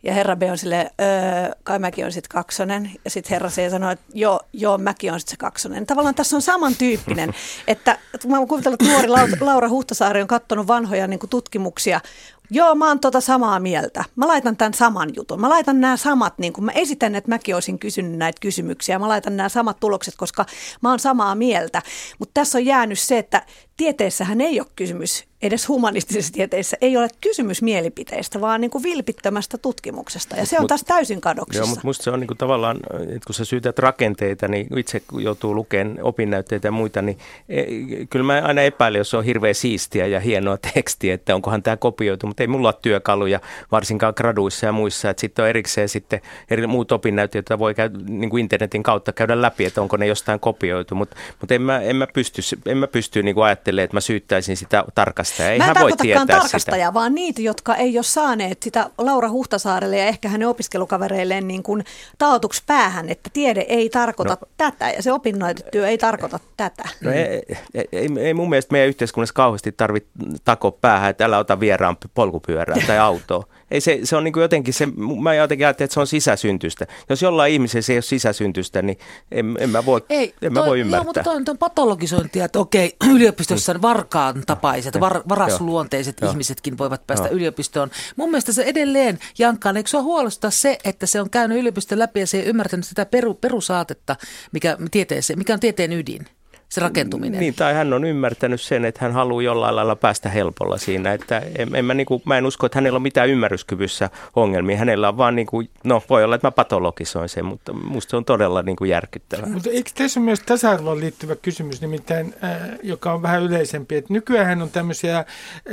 ja 0.03 0.13
herra 0.13 0.35
B 0.35 0.41
on 0.51 0.57
silleen, 0.57 0.89
öö, 1.01 1.51
kai 1.63 1.79
mäkin 1.79 2.05
on 2.05 2.11
sitten 2.11 2.29
kaksonen. 2.29 2.91
Ja 3.05 3.09
sitten 3.09 3.29
herra 3.29 3.49
C 3.49 3.71
sanoo, 3.71 3.91
että 3.91 4.05
joo, 4.13 4.39
joo 4.53 4.77
mäkin 4.77 5.13
on 5.13 5.19
sitten 5.19 5.31
se 5.31 5.37
kaksonen. 5.37 5.85
Tavallaan 5.85 6.15
tässä 6.15 6.35
on 6.35 6.41
samantyyppinen, 6.41 7.33
että 7.67 7.97
mä 8.27 8.45
kuvitellut, 8.47 8.81
että 8.81 8.93
nuori 8.93 9.07
Laura 9.41 9.69
Huhtasaari 9.69 10.21
on 10.21 10.27
katsonut 10.27 10.67
vanhoja 10.67 11.07
niin 11.07 11.19
tutkimuksia 11.29 12.01
Joo, 12.49 12.75
mä 12.75 12.87
oon 12.87 12.99
tota 12.99 13.21
samaa 13.21 13.59
mieltä. 13.59 14.03
Mä 14.15 14.27
laitan 14.27 14.57
tämän 14.57 14.73
saman 14.73 15.09
jutun. 15.15 15.41
Mä 15.41 15.49
laitan 15.49 15.81
nämä 15.81 15.97
samat, 15.97 16.37
niin 16.37 16.53
kun 16.53 16.65
mä 16.65 16.71
esitän, 16.71 17.15
että 17.15 17.29
mäkin 17.29 17.55
olisin 17.55 17.79
kysynyt 17.79 18.17
näitä 18.17 18.39
kysymyksiä. 18.41 18.99
Mä 18.99 19.07
laitan 19.07 19.37
nämä 19.37 19.49
samat 19.49 19.79
tulokset, 19.79 20.15
koska 20.17 20.45
mä 20.81 20.89
oon 20.89 20.99
samaa 20.99 21.35
mieltä. 21.35 21.81
Mutta 22.19 22.31
tässä 22.33 22.57
on 22.57 22.65
jäänyt 22.65 22.99
se, 22.99 23.17
että 23.17 23.41
tieteessähän 23.77 24.41
ei 24.41 24.59
ole 24.59 24.67
kysymys, 24.75 25.25
edes 25.41 25.67
humanistisissa 25.67 26.33
tieteissä 26.33 26.77
ei 26.81 26.97
ole 26.97 27.07
kysymys 27.21 27.61
mielipiteistä, 27.61 28.41
vaan 28.41 28.61
niin 28.61 28.71
kuin 28.71 28.83
vilpittömästä 28.83 29.57
tutkimuksesta. 29.57 30.35
Ja 30.35 30.45
se 30.45 30.57
on 30.57 30.61
mut, 30.63 30.67
taas 30.67 30.83
täysin 30.83 31.21
kadoksissa. 31.21 31.63
Joo, 31.63 31.67
mutta 31.67 31.87
musta 31.87 32.03
se 32.03 32.11
on 32.11 32.19
niin 32.19 32.27
kuin 32.27 32.37
tavallaan, 32.37 32.79
että 33.01 33.25
kun 33.25 33.35
sä 33.35 33.45
syytät 33.45 33.79
rakenteita, 33.79 34.47
niin 34.47 34.77
itse 34.77 35.01
joutuu 35.17 35.55
lukemaan 35.55 35.97
opinnäytteitä 36.01 36.67
ja 36.67 36.71
muita, 36.71 37.01
niin 37.01 37.17
e, 37.49 37.63
kyllä 38.09 38.25
mä 38.25 38.41
aina 38.47 38.61
epäilen, 38.61 38.99
jos 38.99 39.09
se 39.09 39.17
on 39.17 39.23
hirveän 39.23 39.55
siistiä 39.55 40.07
ja 40.07 40.19
hienoa 40.19 40.57
tekstiä, 40.73 41.13
että 41.13 41.35
onkohan 41.35 41.63
tämä 41.63 41.77
kopioitu, 41.77 42.27
mutta 42.33 42.43
ei 42.43 42.47
mulla 42.47 42.67
ole 42.67 42.75
työkaluja, 42.81 43.39
varsinkaan 43.71 44.13
graduissa 44.17 44.65
ja 44.65 44.71
muissa, 44.71 45.09
että 45.09 45.21
sitten 45.21 45.43
on 45.43 45.49
erikseen 45.49 45.89
sitten 45.89 46.21
eri 46.49 46.67
muut 46.67 46.91
opinnäytteet, 46.91 47.49
joita 47.49 47.59
voi 47.59 47.73
käydä 47.73 47.99
niin 48.07 48.29
kuin 48.29 48.41
internetin 48.41 48.83
kautta 48.83 49.11
käydä 49.11 49.41
läpi, 49.41 49.65
että 49.65 49.81
onko 49.81 49.97
ne 49.97 50.07
jostain 50.07 50.39
kopioitu, 50.39 50.95
mutta, 50.95 51.15
mutta 51.39 51.53
en, 51.53 51.61
mä, 51.61 51.79
en 51.79 51.95
mä 51.95 52.07
pysty, 52.13 52.41
en 52.65 52.77
mä 52.77 52.87
pysty 52.87 53.23
niin 53.23 53.35
kuin 53.35 53.45
ajattelemaan, 53.45 53.83
että 53.83 53.95
mä 53.95 54.01
syyttäisin 54.01 54.57
sitä 54.57 54.83
tarkastajaa. 54.95 55.57
Mä 55.57 55.71
en 55.71 55.81
voi 55.81 55.91
tietää 56.01 56.25
tarkastajaa, 56.25 56.89
sitä. 56.89 56.93
vaan 56.93 57.15
niitä, 57.15 57.41
jotka 57.41 57.75
ei 57.75 57.97
ole 57.97 58.03
saaneet 58.03 58.63
sitä 58.63 58.89
Laura 58.97 59.29
Huhtasaarelle 59.29 59.97
ja 59.97 60.05
ehkä 60.05 60.29
hänen 60.29 60.47
opiskelukavereilleen 60.47 61.47
niin 61.47 61.63
kuin 61.63 61.83
taotuksi 62.17 62.63
päähän, 62.67 63.09
että 63.09 63.29
tiede 63.33 63.65
ei 63.69 63.89
tarkoita 63.89 64.37
no. 64.41 64.47
tätä 64.57 64.89
ja 64.89 65.03
se 65.03 65.11
opinnoitetyö 65.11 65.87
ei 65.87 65.97
tarkoita 65.97 66.39
tätä. 66.57 66.83
No 67.01 67.11
ei, 67.11 67.41
ei, 67.73 67.87
ei, 67.91 68.09
ei 68.19 68.33
mun 68.33 68.49
mielestä 68.49 68.71
meidän 68.71 68.89
yhteiskunnassa 68.89 69.33
kauheasti 69.33 69.71
tarvitse 69.71 70.09
tako 70.45 70.71
päähän, 70.71 71.09
että 71.09 71.25
älä 71.25 71.37
ota 71.37 71.59
vieraan 71.59 71.97
polkupyörää 72.23 72.77
tai 72.87 72.97
autoa. 72.97 73.43
Ei 73.71 73.81
se, 73.81 73.99
se 74.03 74.15
on 74.15 74.23
niin 74.23 74.33
kuin 74.33 74.41
jotenkin, 74.41 74.73
se, 74.73 74.87
mä 75.21 75.33
jotenkin 75.33 75.67
ajattelen, 75.67 75.85
että 75.85 75.93
se 75.93 75.99
on 75.99 76.07
sisäsyntystä. 76.07 76.87
Jos 77.09 77.21
jollain 77.21 77.53
ihmisellä 77.53 77.81
se 77.81 77.93
ei 77.93 77.97
ole 77.97 78.01
sisäsyntystä, 78.01 78.81
niin 78.81 78.97
en, 79.31 79.57
en 79.59 79.69
mä 79.69 79.85
voi, 79.85 80.01
ei, 80.09 80.33
en 80.41 80.53
toi, 80.53 80.63
mä 80.63 80.65
voi 80.65 80.79
ymmärtää. 80.79 80.97
Joo, 80.97 81.03
mutta 81.03 81.23
toi 81.23 81.35
on, 81.35 81.45
toi 81.45 81.53
on 81.53 81.57
patologisointia, 81.57 82.45
että 82.45 82.59
okei, 82.59 82.95
yliopistossa 83.13 83.81
varkaan 83.81 84.43
tapaiset, 84.45 84.99
var, 84.99 85.21
varasluonteiset 85.29 86.17
joo. 86.21 86.31
ihmisetkin 86.31 86.77
voivat 86.77 87.07
päästä 87.07 87.27
joo. 87.27 87.35
yliopistoon. 87.35 87.91
Mun 88.15 88.29
mielestä 88.29 88.51
se 88.51 88.63
edelleen, 88.63 89.19
Jankkaan, 89.39 89.77
eikö 89.77 89.89
sua 89.89 90.01
huolestaa 90.01 90.51
se, 90.51 90.77
että 90.83 91.05
se 91.05 91.21
on 91.21 91.29
käynyt 91.29 91.59
yliopiston 91.59 91.99
läpi 91.99 92.19
ja 92.19 92.27
se 92.27 92.37
ei 92.37 92.45
ymmärtänyt 92.45 92.85
sitä 92.85 93.05
peru, 93.05 93.33
perusaatetta, 93.33 94.15
mikä, 94.51 94.77
tieteeseen, 94.91 95.39
mikä 95.39 95.53
on 95.53 95.59
tieteen 95.59 95.93
ydin? 95.93 96.27
Se 96.73 96.81
rakentuminen. 96.81 97.39
Niin, 97.39 97.53
tai 97.53 97.73
hän 97.73 97.93
on 97.93 98.03
ymmärtänyt 98.03 98.61
sen, 98.61 98.85
että 98.85 98.99
hän 99.01 99.11
haluaa 99.11 99.41
jollain 99.41 99.75
lailla 99.75 99.95
päästä 99.95 100.29
helpolla 100.29 100.77
siinä. 100.77 101.13
Että 101.13 101.41
en, 101.57 101.75
en 101.75 101.85
mä, 101.85 101.93
niin 101.93 102.05
kuin, 102.05 102.21
mä 102.25 102.37
en 102.37 102.45
usko, 102.45 102.65
että 102.65 102.77
hänellä 102.77 102.95
on 102.97 103.01
mitään 103.01 103.29
ymmärryskyvyssä 103.29 104.09
ongelmia. 104.35 104.77
Hänellä 104.77 105.09
on 105.09 105.17
vaan, 105.17 105.35
niin 105.35 105.47
kuin, 105.47 105.69
no 105.83 106.03
voi 106.09 106.23
olla, 106.23 106.35
että 106.35 106.47
mä 106.47 106.51
patologisoin 106.51 107.29
sen, 107.29 107.45
mutta 107.45 107.73
musta 107.73 108.09
se 108.09 108.17
on 108.17 108.25
todella 108.25 108.61
niin 108.61 108.75
kuin 108.75 108.89
järkyttävää. 108.89 109.49
Mutta 109.49 109.69
eikö 109.69 109.89
tässä 109.95 110.19
ole 110.19 110.25
myös 110.25 110.39
tasa-arvoon 110.39 110.99
liittyvä 110.99 111.35
kysymys, 111.35 111.81
nimittäin, 111.81 112.33
äh, 112.43 112.57
joka 112.83 113.13
on 113.13 113.21
vähän 113.21 113.43
yleisempi, 113.43 113.95
että 113.95 114.13
nykyään 114.13 114.61
on 114.61 114.69
tämmöisiä 114.69 115.25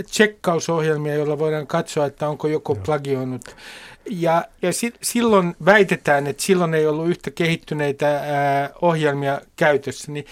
tsekkausohjelmia, 0.04 1.14
joilla 1.14 1.38
voidaan 1.38 1.66
katsoa, 1.66 2.06
että 2.06 2.28
onko 2.28 2.48
joku 2.48 2.74
plagioinut 2.74 3.56
ja, 4.10 4.44
ja 4.62 4.72
si, 4.72 4.92
silloin 5.02 5.56
väitetään, 5.64 6.26
että 6.26 6.42
silloin 6.42 6.74
ei 6.74 6.86
ollut 6.86 7.08
yhtä 7.08 7.30
kehittyneitä 7.30 8.08
ää, 8.08 8.70
ohjelmia 8.82 9.40
käytössä, 9.56 10.12
niin 10.12 10.24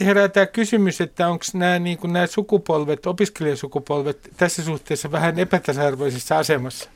herää 0.00 0.28
tämä 0.28 0.46
kysymys, 0.46 1.00
että 1.00 1.28
onko 1.28 1.44
nämä, 1.54 1.78
niin 1.78 1.98
kuin 1.98 2.12
nämä 2.12 2.26
sukupolvet, 2.26 3.06
opiskelijasukupolvet 3.06 4.30
tässä 4.36 4.64
suhteessa 4.64 5.12
vähän 5.12 5.38
epätasa-arvoisessa 5.38 6.38
asemassa? 6.38 6.90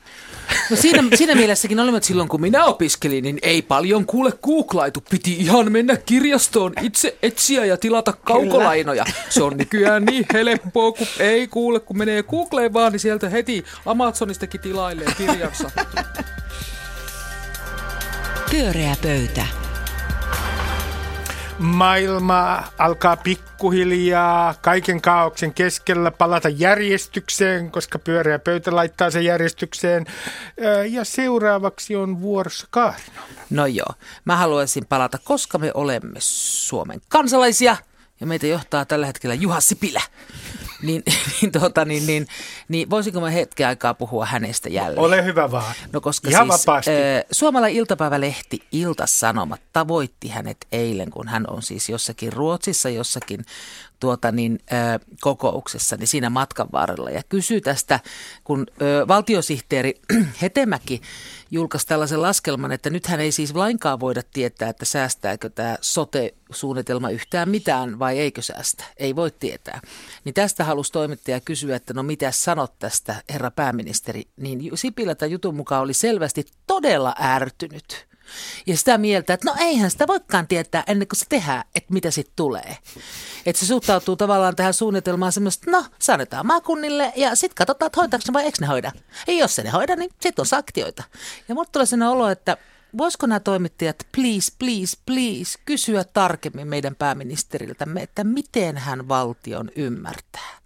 No 0.69 0.75
siinä, 0.75 1.03
siinä 1.15 1.35
mielessäkin 1.35 1.79
olimme, 1.79 1.97
että 1.97 2.07
silloin 2.07 2.29
kun 2.29 2.41
minä 2.41 2.65
opiskelin, 2.65 3.23
niin 3.23 3.39
ei 3.41 3.61
paljon 3.61 4.05
kuule 4.05 4.31
googlaitu. 4.43 5.03
Piti 5.09 5.33
ihan 5.33 5.71
mennä 5.71 5.97
kirjastoon 5.97 6.73
itse 6.81 7.17
etsiä 7.21 7.65
ja 7.65 7.77
tilata 7.77 8.13
kaukolainoja. 8.13 9.05
Se 9.29 9.43
on 9.43 9.57
nykyään 9.57 10.05
niin 10.05 10.25
helppoa, 10.33 10.91
kun 10.91 11.07
ei 11.19 11.47
kuule, 11.47 11.79
kun 11.79 11.97
menee 11.97 12.23
Googleen 12.23 12.73
vaan, 12.73 12.91
niin 12.91 12.99
sieltä 12.99 13.29
heti 13.29 13.63
Amazonistakin 13.85 14.61
tilailee 14.61 15.07
kirjansa. 15.17 15.71
Pyöreä 18.51 18.95
pöytä. 19.01 19.66
Maailma 21.59 22.63
alkaa 22.77 23.17
pikkuhiljaa 23.17 24.53
kaiken 24.61 25.01
kaauksen 25.01 25.53
keskellä 25.53 26.11
palata 26.11 26.49
järjestykseen, 26.49 27.71
koska 27.71 27.99
pyöreä 27.99 28.39
pöytä 28.39 28.75
laittaa 28.75 29.11
sen 29.11 29.25
järjestykseen. 29.25 30.05
Ja 30.89 31.05
seuraavaksi 31.05 31.95
on 31.95 32.21
vuorossa 32.21 32.67
Kaarina. 32.69 33.21
No 33.49 33.65
joo, 33.65 33.93
mä 34.25 34.35
haluaisin 34.35 34.85
palata, 34.85 35.17
koska 35.23 35.57
me 35.57 35.71
olemme 35.73 36.19
Suomen 36.19 37.01
kansalaisia 37.09 37.77
ja 38.19 38.27
meitä 38.27 38.47
johtaa 38.47 38.85
tällä 38.85 39.05
hetkellä 39.05 39.33
Juha 39.33 39.61
Sipilä 39.61 40.01
niin, 40.81 41.03
niin, 41.41 41.51
tuota, 41.51 41.85
niin, 41.85 42.07
niin, 42.07 42.27
niin 42.67 42.89
voisinko 42.89 43.21
mä 43.21 43.29
hetken 43.29 43.67
aikaa 43.67 43.93
puhua 43.93 44.25
hänestä 44.25 44.69
jälleen? 44.69 44.99
Ole 44.99 45.25
hyvä 45.25 45.51
vaan. 45.51 45.75
No 45.93 46.01
koska 46.01 46.29
Ihan 46.29 46.47
siis 46.51 46.67
vapaasti. 46.67 46.91
Suomalainen 47.31 47.77
iltapäivälehti 47.77 48.59
Ilta-Sanomat 48.71 49.61
tavoitti 49.73 50.27
hänet 50.27 50.57
eilen, 50.71 51.09
kun 51.09 51.27
hän 51.27 51.49
on 51.49 51.61
siis 51.61 51.89
jossakin 51.89 52.33
Ruotsissa, 52.33 52.89
jossakin 52.89 53.45
tuota 53.99 54.31
niin, 54.31 54.59
äh, 54.73 54.99
kokouksessa, 55.21 55.95
niin 55.95 56.07
siinä 56.07 56.29
matkan 56.29 56.67
varrella. 56.71 57.09
Ja 57.09 57.21
kysyi 57.29 57.61
tästä, 57.61 57.99
kun 58.43 58.65
äh, 58.69 59.07
valtiosihteeri 59.07 59.93
Hetemäki 60.41 61.01
julkaisi 61.51 61.87
tällaisen 61.87 62.21
laskelman, 62.21 62.71
että 62.71 62.89
nythän 62.89 63.19
ei 63.19 63.31
siis 63.31 63.55
lainkaan 63.55 63.99
voida 63.99 64.21
tietää, 64.33 64.69
että 64.69 64.85
säästääkö 64.85 65.49
tämä 65.49 65.77
sote-suunnitelma 65.81 67.09
yhtään 67.09 67.49
mitään 67.49 67.99
vai 67.99 68.19
eikö 68.19 68.41
säästä. 68.41 68.83
Ei 68.97 69.15
voi 69.15 69.31
tietää. 69.31 69.81
Niin 70.23 70.33
tästä 70.33 70.63
halusi 70.63 70.91
toimittaja 70.91 71.39
kysyä, 71.39 71.75
että 71.75 71.93
no 71.93 72.03
mitä 72.03 72.31
sanot 72.31 72.79
tästä, 72.79 73.15
herra 73.29 73.51
pääministeri. 73.51 74.23
Niin 74.37 74.77
Sipilä 74.77 75.15
tämän 75.15 75.31
jutun 75.31 75.55
mukaan 75.55 75.81
oli 75.81 75.93
selvästi 75.93 76.45
todella 76.67 77.15
ärtynyt. 77.21 78.06
Ja 78.67 78.77
sitä 78.77 78.97
mieltä, 78.97 79.33
että 79.33 79.49
no 79.49 79.55
eihän 79.59 79.91
sitä 79.91 80.07
voikaan 80.07 80.47
tietää 80.47 80.83
ennen 80.87 81.07
kuin 81.07 81.19
se 81.19 81.25
tehdään, 81.29 81.63
että 81.75 81.93
mitä 81.93 82.11
sitten 82.11 82.33
tulee. 82.35 82.77
Että 83.45 83.59
se 83.59 83.65
suhtautuu 83.65 84.15
tavallaan 84.15 84.55
tähän 84.55 84.73
suunnitelmaan 84.73 85.31
semmoista, 85.31 85.71
no 85.71 85.85
saanetaan 85.99 86.45
maakunnille 86.45 87.13
ja 87.15 87.35
sitten 87.35 87.55
katsotaan, 87.55 87.87
että 87.87 88.01
hoitaako 88.01 88.23
ne 88.27 88.33
vai 88.33 88.43
eikö 88.43 88.57
ne 88.61 88.67
hoida. 88.67 88.91
Ja 89.27 89.33
jos 89.33 89.55
se 89.55 89.63
ne 89.63 89.69
hoida, 89.69 89.95
niin 89.95 90.09
sitten 90.19 90.41
on 90.41 90.45
sanktioita. 90.45 91.03
Ja 91.47 91.55
mulle 91.55 91.67
tulee 91.71 91.85
sellainen 91.85 92.17
olo, 92.17 92.29
että 92.29 92.57
voisiko 92.97 93.27
nämä 93.27 93.39
toimittajat, 93.39 93.95
please, 94.15 94.51
please, 94.59 94.97
please, 95.05 95.59
kysyä 95.65 96.03
tarkemmin 96.03 96.67
meidän 96.67 96.95
pääministeriltämme, 96.95 98.01
että 98.01 98.23
miten 98.23 98.77
hän 98.77 99.07
valtion 99.07 99.71
ymmärtää. 99.75 100.57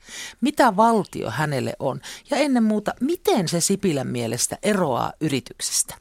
Mitä 0.41 0.75
valtio 0.75 1.29
hänelle 1.29 1.73
on 1.79 2.01
ja 2.29 2.37
ennen 2.37 2.63
muuta, 2.63 2.93
miten 2.99 3.47
se 3.47 3.61
Sipilän 3.61 4.07
mielestä 4.07 4.57
eroaa 4.63 5.13
yrityksestä. 5.21 5.95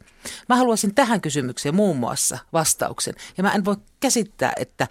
Mä 0.49 0.57
haluaisin 0.57 0.95
tähän 0.95 1.21
kysymykseen 1.21 1.75
muun 1.75 1.97
muassa 1.97 2.39
vastauksen. 2.53 3.15
Ja 3.37 3.43
mä 3.43 3.53
en 3.53 3.65
voi 3.65 3.77
käsittää, 4.01 4.53
että 4.57 4.89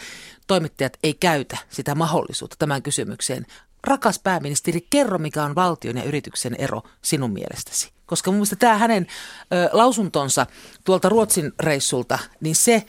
toimittajat 0.48 0.98
ei 1.04 1.14
käytä 1.14 1.58
sitä 1.70 1.96
mahdollisuutta 1.96 2.56
tämän 2.60 2.82
kysymykseen. 2.82 3.46
Rakas 3.84 4.20
pääministeri, 4.20 4.88
kerro 4.90 5.18
mikä 5.18 5.44
on 5.44 5.56
valtion 5.56 5.98
ja 5.98 6.04
yrityksen 6.04 6.56
ero 6.56 6.82
sinun 7.02 7.32
mielestäsi. 7.32 7.92
Koska 8.06 8.32
mun 8.32 8.36
mielestä 8.38 8.56
tämä 8.56 8.78
hänen 8.78 9.08
ö, 9.54 9.70
lausuntonsa 9.72 10.46
tuolta 10.84 11.10
Ruotsin 11.10 11.52
reissulta, 11.60 12.20
niin 12.42 12.56
se 12.56 12.86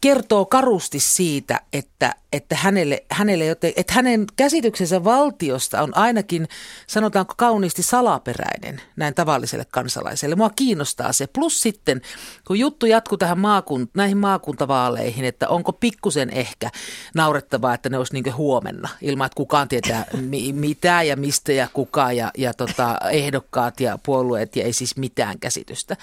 kertoo 0.00 0.46
karusti 0.46 1.00
siitä, 1.00 1.60
että, 1.72 2.14
että, 2.32 2.56
hänelle, 2.56 3.04
hänelle 3.10 3.56
että 3.76 3.92
hänen 3.92 4.26
käsityksensä 4.36 5.04
valtiosta 5.04 5.82
on 5.82 5.96
ainakin, 5.96 6.48
sanotaanko 6.86 7.34
kauniisti 7.36 7.82
salaperäinen 7.82 8.80
näin 8.96 9.14
tavalliselle 9.14 9.64
kansalaiselle. 9.64 10.36
Mua 10.36 10.50
kiinnostaa 10.50 11.12
se. 11.12 11.26
Plus 11.26 11.62
sitten, 11.62 12.00
kun 12.46 12.58
juttu 12.58 12.86
jatkuu 12.86 13.18
tähän 13.18 13.38
maakunt- 13.38 13.90
näihin 13.94 14.18
maakuntavaaleihin, 14.18 15.24
että 15.24 15.48
onko 15.48 15.72
pikkusen 15.72 16.30
ehkä 16.30 16.70
naurettavaa, 17.14 17.74
että 17.74 17.88
ne 17.88 17.98
olisi 17.98 18.12
niin 18.12 18.36
huomenna, 18.36 18.88
ilman 19.02 19.26
että 19.26 19.36
kukaan 19.36 19.68
tietää 19.68 20.06
mi- 20.30 20.52
mitä 20.52 21.02
ja 21.02 21.16
mistä 21.16 21.52
ja 21.52 21.68
kuka 21.72 22.12
ja, 22.12 22.30
ja 22.38 22.54
tota, 22.54 22.98
ehdokkaat 23.10 23.80
ja 23.80 23.98
puolueet 24.02 24.56
ja 24.56 24.64
ei 24.64 24.72
siis 24.72 24.96
mitään 24.96 25.38
käsitystä. 25.38 25.96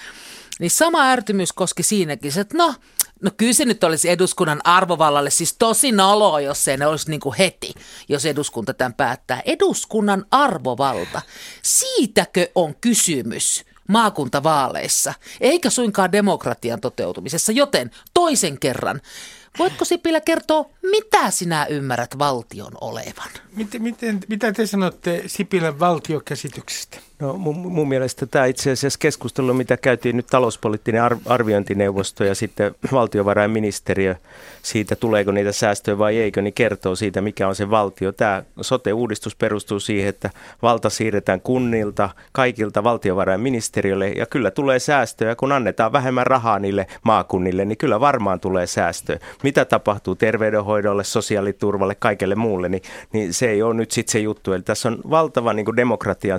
Niin 0.60 0.70
sama 0.70 1.10
ärtymys 1.10 1.52
koski 1.52 1.82
siinäkin, 1.82 2.38
että 2.38 2.58
no, 2.58 2.74
no 3.22 3.30
kyllä 3.36 3.52
se 3.52 3.64
nyt 3.64 3.84
olisi 3.84 4.10
eduskunnan 4.10 4.60
arvovallalle 4.64 5.30
siis 5.30 5.56
tosi 5.58 5.92
noloa, 5.92 6.40
jos 6.40 6.64
se 6.64 6.76
ne 6.76 6.86
olisi 6.86 7.10
niin 7.10 7.20
kuin 7.20 7.36
heti, 7.38 7.74
jos 8.08 8.26
eduskunta 8.26 8.74
tämän 8.74 8.94
päättää. 8.94 9.42
Eduskunnan 9.44 10.24
arvovalta, 10.30 11.22
siitäkö 11.62 12.48
on 12.54 12.74
kysymys? 12.74 13.64
maakuntavaaleissa, 13.88 15.14
eikä 15.40 15.70
suinkaan 15.70 16.12
demokratian 16.12 16.80
toteutumisessa, 16.80 17.52
joten 17.52 17.90
toisen 18.14 18.58
kerran. 18.58 19.00
Voitko 19.58 19.84
Sipilä 19.84 20.20
kertoa, 20.20 20.64
mitä 20.82 21.30
sinä 21.30 21.66
ymmärrät 21.66 22.18
valtion 22.18 22.72
olevan? 22.80 23.30
Miten, 23.56 23.82
miten, 23.82 24.20
mitä 24.28 24.52
te 24.52 24.66
sanotte 24.66 25.22
Sipilän 25.26 25.80
valtiokäsityksestä? 25.80 26.98
No 27.22 27.32
mun, 27.32 27.56
mun 27.56 27.88
mielestä 27.88 28.26
tämä 28.26 28.46
itse 28.46 28.70
asiassa 28.70 28.98
keskustelu, 28.98 29.54
mitä 29.54 29.76
käytiin 29.76 30.16
nyt 30.16 30.26
talouspoliittinen 30.26 31.02
arviointineuvosto 31.26 32.24
ja 32.24 32.34
sitten 32.34 32.74
valtiovarainministeriö 32.92 34.14
siitä, 34.62 34.96
tuleeko 34.96 35.32
niitä 35.32 35.52
säästöjä 35.52 35.98
vai 35.98 36.18
eikö, 36.18 36.42
niin 36.42 36.54
kertoo 36.54 36.96
siitä, 36.96 37.20
mikä 37.20 37.48
on 37.48 37.54
se 37.54 37.70
valtio. 37.70 38.12
Tämä 38.12 38.42
sote-uudistus 38.60 39.36
perustuu 39.36 39.80
siihen, 39.80 40.08
että 40.08 40.30
valta 40.62 40.90
siirretään 40.90 41.40
kunnilta, 41.40 42.10
kaikilta 42.32 42.84
valtiovarainministeriölle 42.84 44.08
ja 44.08 44.26
kyllä 44.26 44.50
tulee 44.50 44.78
säästöjä. 44.78 45.34
Kun 45.34 45.52
annetaan 45.52 45.92
vähemmän 45.92 46.26
rahaa 46.26 46.58
niille 46.58 46.86
maakunnille, 47.02 47.64
niin 47.64 47.78
kyllä 47.78 48.00
varmaan 48.00 48.40
tulee 48.40 48.66
säästöä. 48.66 49.18
Mitä 49.42 49.64
tapahtuu 49.64 50.14
terveydenhoidolle, 50.14 51.04
sosiaaliturvalle, 51.04 51.94
kaikelle 51.94 52.34
muulle, 52.34 52.68
niin, 52.68 52.82
niin 53.12 53.34
se 53.34 53.50
ei 53.50 53.62
ole 53.62 53.74
nyt 53.74 53.90
sitten 53.90 54.12
se 54.12 54.18
juttu. 54.18 54.52
Eli 54.52 54.62
tässä 54.62 54.88
on 54.88 54.98
valtava 55.10 55.52
niin 55.52 55.76
demokratian 55.76 56.38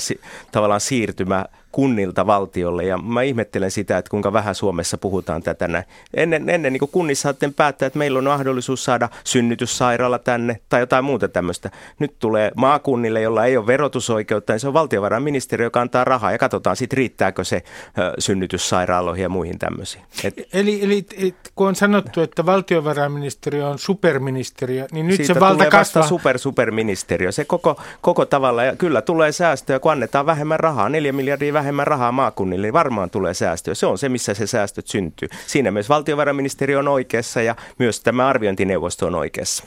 tavallaan 0.73 0.81
siirtymä 0.81 1.45
kunnilta 1.73 2.27
valtiolle. 2.27 2.83
Ja 2.83 2.97
mä 2.97 3.21
ihmettelen 3.21 3.71
sitä, 3.71 3.97
että 3.97 4.09
kuinka 4.09 4.33
vähän 4.33 4.55
Suomessa 4.55 4.97
puhutaan 4.97 5.43
tätä 5.43 5.67
näin. 5.67 5.83
Ennen, 6.13 6.49
ennen 6.49 6.73
niin 6.73 6.89
kunnissa 6.91 7.21
saatte 7.23 7.51
päättää, 7.55 7.87
että 7.87 7.99
meillä 7.99 8.19
on 8.19 8.25
mahdollisuus 8.25 8.83
saada 8.83 9.09
synnytyssairaala 9.23 10.19
tänne 10.19 10.59
tai 10.69 10.79
jotain 10.79 11.05
muuta 11.05 11.27
tämmöistä. 11.27 11.69
Nyt 11.99 12.15
tulee 12.19 12.51
maakunnille, 12.55 13.21
jolla 13.21 13.45
ei 13.45 13.57
ole 13.57 13.67
verotusoikeutta, 13.67 14.53
niin 14.53 14.59
se 14.59 14.67
on 14.67 14.73
valtiovarainministeriö, 14.73 15.65
joka 15.65 15.81
antaa 15.81 16.03
rahaa 16.03 16.31
ja 16.31 16.37
katsotaan 16.37 16.75
sitten 16.75 16.97
riittääkö 16.97 17.43
se 17.43 17.55
ö, 17.55 18.13
synnytyssairaaloihin 18.19 19.23
ja 19.23 19.29
muihin 19.29 19.59
tämmöisiin. 19.59 20.03
Et, 20.23 20.33
eli, 20.53 20.83
eli 20.83 21.05
et, 21.27 21.35
kun 21.55 21.67
on 21.67 21.75
sanottu, 21.75 22.21
että 22.21 22.45
valtiovarainministeriö 22.45 23.67
on 23.67 23.79
superministeriö, 23.79 24.85
niin 24.91 25.07
nyt 25.07 25.15
Siitä 25.15 25.33
se 25.33 25.39
valta 25.39 25.65
kasvaa. 25.65 26.07
super 26.07 26.39
superministeriö. 26.39 27.31
Se 27.31 27.45
koko, 27.45 27.81
koko 28.01 28.25
tavalla, 28.25 28.63
ja 28.63 28.75
kyllä 28.75 29.01
tulee 29.01 29.31
säästöjä, 29.31 29.79
kun 29.79 29.91
annetaan 29.91 30.25
vähemmän 30.25 30.59
rahaa, 30.59 30.89
neljä 30.89 31.13
miljardia 31.13 31.53
vähemmän 31.53 31.62
rahaa 31.83 32.11
maakunnille, 32.11 32.67
niin 32.67 32.73
varmaan 32.73 33.09
tulee 33.09 33.33
säästöä. 33.33 33.73
Se 33.73 33.85
on 33.85 33.97
se, 33.97 34.09
missä 34.09 34.33
se 34.33 34.47
säästöt 34.47 34.87
syntyy. 34.87 35.29
Siinä 35.47 35.71
myös 35.71 35.89
valtiovarainministeriö 35.89 36.79
on 36.79 36.87
oikeassa 36.87 37.41
ja 37.41 37.55
myös 37.79 37.99
tämä 37.99 38.27
arviointineuvosto 38.27 39.07
on 39.07 39.15
oikeassa. 39.15 39.63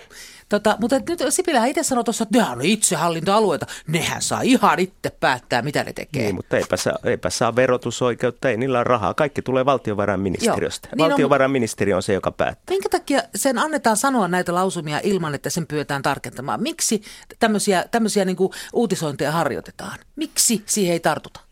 Tota, 0.49 0.77
mutta 0.81 0.97
nyt 1.09 1.23
Sipilä 1.29 1.67
itse 1.67 1.83
sanoi 1.83 2.05
tuossa, 2.05 2.23
että 2.23 2.39
nehän 2.39 2.59
on 2.59 2.65
itsehallintoalueita. 2.65 3.67
Nehän 3.87 4.23
saa 4.23 4.41
ihan 4.41 4.79
itse 4.79 5.11
päättää, 5.11 5.63
mitä 5.63 5.85
ne 5.85 5.93
tekee. 5.93 6.23
Niin, 6.23 6.35
mutta 6.35 6.57
eipä 6.57 6.77
saa, 6.77 6.97
eipä 7.05 7.31
saa 7.31 7.57
verotusoikeutta, 7.57 8.49
ei 8.49 8.57
niillä 8.57 8.79
ole 8.79 8.85
rahaa. 8.85 9.15
Kaikki 9.15 9.43
tulee 9.43 9.67
valtiovarainministeriöstä. 9.67 10.89
Joo, 10.89 10.97
niin 10.97 11.11
Valtiovarainministeriö 11.11 11.97
on 11.97 12.03
se, 12.03 12.13
joka 12.13 12.31
päättää. 12.31 12.65
Minkä 12.71 12.89
takia 12.89 13.23
sen 13.35 13.59
annetaan 13.59 13.97
sanoa 13.97 14.29
näitä 14.29 14.55
lausumia 14.55 15.01
ilman, 15.03 15.35
että 15.35 15.51
sen 15.51 15.67
pyydetään 15.67 16.03
tarkentamaan? 16.03 16.63
Miksi 16.63 17.03
tämmöisiä, 17.39 17.85
tämmöisiä 17.91 18.25
niin 18.25 18.37
kuin 18.37 18.53
uutisointeja 18.73 19.33
harjoitetaan? 19.33 19.99
Miksi 20.17 20.63
siihen 20.67 20.93
ei 20.93 21.01
tartuta? 21.01 21.46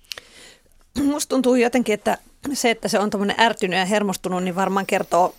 Musta 1.12 1.28
tuntuu 1.30 1.54
jotenkin, 1.54 1.94
että 1.94 2.18
se, 2.52 2.70
että 2.70 2.88
se 2.88 2.98
on 2.98 3.10
tuommoinen 3.10 3.40
ärtynyt 3.40 3.78
ja 3.78 3.84
hermostunut, 3.84 4.44
niin 4.44 4.56
varmaan 4.56 4.86
kertoo 4.86 5.34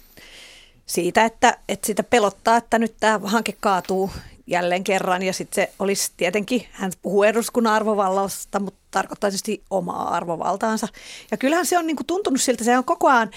siitä, 0.85 1.25
että, 1.25 1.57
että 1.69 1.87
sitä 1.87 2.03
pelottaa, 2.03 2.57
että 2.57 2.79
nyt 2.79 2.95
tämä 2.99 3.19
hanke 3.23 3.55
kaatuu 3.59 4.11
jälleen 4.47 4.83
kerran. 4.83 5.21
Ja 5.21 5.33
sitten 5.33 5.55
se 5.55 5.73
olisi 5.79 6.11
tietenkin, 6.17 6.67
hän 6.71 6.91
puhuu 7.01 7.23
eduskunnan 7.23 7.73
arvovallasta, 7.73 8.59
mutta 8.59 8.79
tarkoittaa 8.91 9.29
tietysti 9.29 9.63
omaa 9.69 10.15
arvovaltaansa. 10.15 10.87
Ja 11.31 11.37
kyllähän 11.37 11.65
se 11.65 11.77
on 11.77 11.87
niin 11.87 11.97
kuin 11.97 12.07
tuntunut 12.07 12.41
siltä, 12.41 12.63
se 12.63 12.77
on 12.77 12.83
koko 12.83 13.07
ajan 13.07 13.31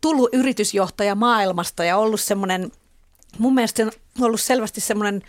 tullut 0.00 0.28
yritysjohtaja 0.32 1.14
maailmasta 1.14 1.84
ja 1.84 1.96
ollut 1.96 2.20
semmoinen, 2.20 2.72
mun 3.38 3.54
mielestä 3.54 3.76
se 3.76 3.84
on 3.84 4.24
ollut 4.24 4.40
selvästi 4.40 4.80
semmoinen 4.80 5.22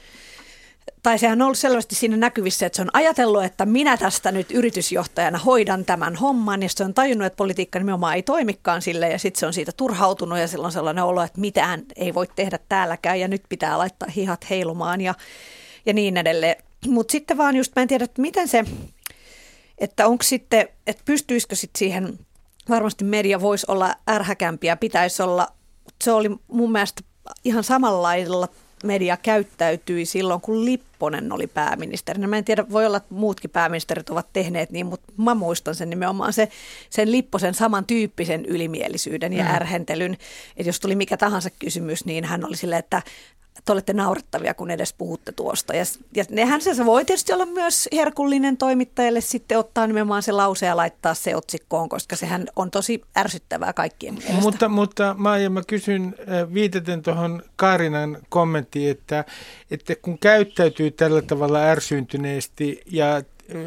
tai 1.04 1.20
sehän 1.20 1.42
on 1.42 1.46
ollut 1.46 1.58
selvästi 1.58 1.96
siinä 1.96 2.18
näkyvissä, 2.18 2.66
että 2.66 2.76
se 2.76 2.82
on 2.82 2.90
ajatellut, 2.94 3.44
että 3.44 3.66
minä 3.66 3.98
tästä 3.98 4.32
nyt 4.32 4.52
yritysjohtajana 4.52 5.38
hoidan 5.38 5.86
tämän 5.86 6.16
homman, 6.16 6.64
ja 6.64 6.70
se 6.70 6.84
on 6.84 6.94
tajunnut, 6.94 7.26
että 7.26 7.38
politiikka 7.38 7.80
nimenomaan 7.80 8.16
ei 8.16 8.24
toimikaan 8.24 8.82
sille, 8.82 9.10
ja 9.10 9.20
sitten 9.20 9.40
se 9.40 9.46
on 9.46 9.54
siitä 9.54 9.72
turhautunut, 9.72 10.40
ja 10.40 10.48
silloin 10.48 10.74
sellainen 10.74 11.04
olo, 11.04 11.24
että 11.24 11.42
mitään 11.42 11.84
ei 11.96 12.14
voi 12.14 12.28
tehdä 12.36 12.60
täälläkään, 12.70 13.20
ja 13.20 13.28
nyt 13.28 13.44
pitää 13.50 13.78
laittaa 13.78 14.10
hihat 14.16 14.50
heilumaan, 14.50 15.02
ja, 15.02 15.16
ja 15.86 15.94
niin 15.94 16.18
edelleen. 16.18 16.56
Mutta 16.88 17.12
sitten 17.12 17.38
vaan 17.38 17.56
just, 17.56 17.72
mä 17.76 17.82
en 17.82 17.88
tiedä, 17.88 18.04
että 18.04 18.22
miten 18.22 18.48
se, 18.48 18.66
että 19.78 20.08
onko 20.08 20.24
sitten, 20.24 20.68
että 20.88 21.02
pystyisikö 21.06 21.56
sitten 21.56 21.80
siihen, 21.80 22.20
varmasti 22.70 23.04
media 23.04 23.42
voisi 23.42 23.66
olla 23.70 23.96
ärhäkämpiä, 24.10 24.76
pitäisi 24.76 25.24
olla, 25.24 25.48
se 26.04 26.12
oli 26.12 26.30
mun 26.48 26.72
mielestä 26.72 27.02
ihan 27.44 27.64
samanlailla 27.64 28.48
media 28.84 29.18
käyttäytyi 29.18 30.06
silloin, 30.06 30.42
kun 30.42 30.66
Lipponen 30.66 31.32
oli 31.32 31.48
pääministerinä. 31.48 32.28
Mä 32.28 32.38
en 32.38 32.46
tiedä, 32.46 32.66
voi 32.70 32.86
olla, 32.86 32.98
että 32.98 33.14
muutkin 33.14 33.50
pääministerit 33.50 34.10
ovat 34.10 34.28
tehneet 34.34 34.72
niin, 34.72 34.86
mutta 34.86 35.14
mä 35.18 35.36
muistan 35.36 35.76
sen 35.76 35.90
nimenomaan 35.90 36.34
se, 36.34 36.50
sen 36.90 37.12
Lipposen 37.12 37.54
samantyyppisen 37.54 38.46
ylimielisyyden 38.46 39.34
ja 39.34 39.44
mm. 39.44 39.50
ärhentelyn. 39.50 40.14
Että 40.58 40.70
jos 40.70 40.79
tuli 40.79 40.96
mikä 40.96 41.18
tahansa 41.18 41.50
kysymys, 41.50 42.05
niin 42.05 42.25
hän 42.25 42.46
oli 42.46 42.58
silleen, 42.58 42.79
että 42.79 43.01
te 43.66 43.72
olette 43.72 43.94
naurettavia, 43.94 44.54
kun 44.54 44.72
edes 44.72 44.94
puhutte 44.94 45.32
tuosta. 45.32 45.76
Ja, 45.76 45.84
ja 46.16 46.24
nehän 46.30 46.62
se, 46.62 46.74
se 46.74 46.86
voi 46.86 47.06
tietysti 47.06 47.34
olla 47.34 47.46
myös 47.46 47.90
herkullinen 47.96 48.58
toimittajalle 48.58 49.22
sitten 49.22 49.60
ottaa 49.60 49.88
nimenomaan 49.88 50.24
se 50.24 50.32
lause 50.32 50.66
ja 50.66 50.78
laittaa 50.78 51.14
se 51.14 51.36
otsikkoon, 51.36 51.90
koska 51.90 52.16
sehän 52.16 52.48
on 52.56 52.72
tosi 52.72 53.02
ärsyttävää 53.18 53.74
kaikkien 53.74 54.14
mielestä. 54.14 54.42
Mutta, 54.42 54.70
mutta 54.70 55.16
Maija, 55.18 55.50
mä 55.50 55.62
kysyn 55.68 56.16
viitaten 56.54 57.02
tuohon 57.02 57.44
Kaarinan 57.56 58.18
kommenttiin, 58.30 58.92
että, 58.92 59.26
että 59.72 59.96
kun 59.96 60.20
käyttäytyy 60.20 60.92
tällä 60.92 61.22
tavalla 61.22 61.60
ärsyyntyneesti 61.60 62.82
ja 62.86 63.22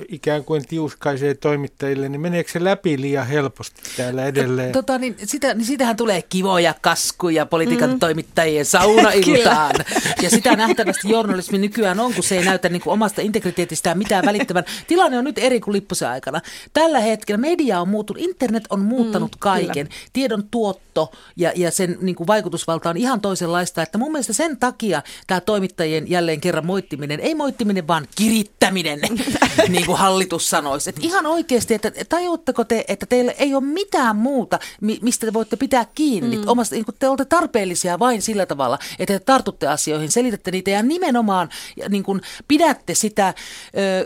ikään 0.09 0.45
kuin 0.45 0.67
tiuskaisee 0.69 1.35
toimittajille, 1.35 2.09
niin 2.09 2.21
meneekö 2.21 2.51
se 2.51 2.65
läpi 2.65 3.01
liian 3.01 3.27
helposti 3.27 3.83
täällä 3.97 4.27
edelleen? 4.27 4.73
Tota, 4.73 4.99
niin 4.99 5.17
sitä, 5.25 5.55
niin 5.55 5.67
sitähän 5.67 5.97
tulee 5.97 6.23
kivoja 6.23 6.75
kaskuja 6.81 7.47
politiikan 7.47 7.91
mm. 7.91 7.99
toimittajien 7.99 8.65
saunailtaan. 8.65 9.75
ja 10.23 10.31
sitä 10.31 10.57
nähtävästi 10.57 11.09
journalismi 11.09 11.59
nykyään 11.59 12.01
on, 12.01 12.15
kun 12.15 12.25
se 12.25 12.39
ei 12.39 12.45
näytä 12.45 12.69
niin 12.69 12.83
kuin 12.83 12.93
omasta 12.93 13.23
integriteetistään 13.23 13.99
mitään 13.99 14.25
välittävän. 14.31 14.65
Tilanne 14.87 15.19
on 15.19 15.25
nyt 15.25 15.39
eri 15.39 15.61
kuin 15.61 15.73
Lipposen 15.73 16.09
aikana. 16.09 16.41
Tällä 16.73 17.01
hetkellä 17.01 17.39
media 17.39 17.81
on 17.81 17.89
muuttunut, 17.89 18.23
internet 18.23 18.65
on 18.71 18.81
muuttanut 18.81 19.33
mm, 19.33 19.39
kaiken. 19.39 19.89
Kyllä. 19.89 20.01
Tiedon 20.13 20.45
tuotto 20.51 21.13
ja, 21.37 21.53
ja 21.57 21.71
sen 21.71 21.99
niin 22.01 22.17
kuin 22.17 22.27
vaikutusvalta 22.27 22.91
on 22.91 22.97
ihan 22.97 23.21
toisenlaista. 23.21 23.83
Että 23.83 23.99
mun 23.99 24.13
mielestä 24.13 24.33
sen 24.33 24.57
takia 24.57 25.03
tämä 25.27 25.41
toimittajien 25.41 26.11
jälleen 26.11 26.41
kerran 26.41 26.67
moittiminen, 26.67 27.21
ei 27.21 27.35
moittiminen, 27.35 27.87
vaan 27.87 28.07
kirittäminen 28.17 29.01
niin 29.75 29.87
kuin 29.87 29.99
hallitus 29.99 30.51
sanoisi. 30.51 30.91
Että 30.91 31.01
ihan 31.05 31.27
oikeasti, 31.27 31.75
että 31.75 31.91
tajuutteko 32.09 32.65
te, 32.65 32.85
että 32.89 33.07
teillä 33.07 33.33
ei 33.33 33.55
ole 33.55 33.65
mitään 33.65 34.17
muuta, 34.17 34.59
mistä 34.81 35.27
te 35.27 35.33
voitte 35.33 35.57
pitää 35.57 35.87
kiinni. 35.95 36.37
Mm. 36.37 36.43
Omasta, 36.47 36.75
niin 36.75 36.85
te 36.99 37.09
olette 37.09 37.25
tarpeellisia 37.25 37.99
vain 37.99 38.23
sillä 38.23 38.47
tavalla, 38.47 38.79
että 38.99 39.19
te 39.19 39.25
tartutte 39.25 39.67
asioihin, 39.67 40.13
selitätte 40.13 40.51
niitä 40.51 40.71
ja 40.71 40.83
nimenomaan 40.83 41.49
niin 41.89 42.03
kuin 42.03 42.21
pidätte 42.49 42.95
sitä, 42.95 43.35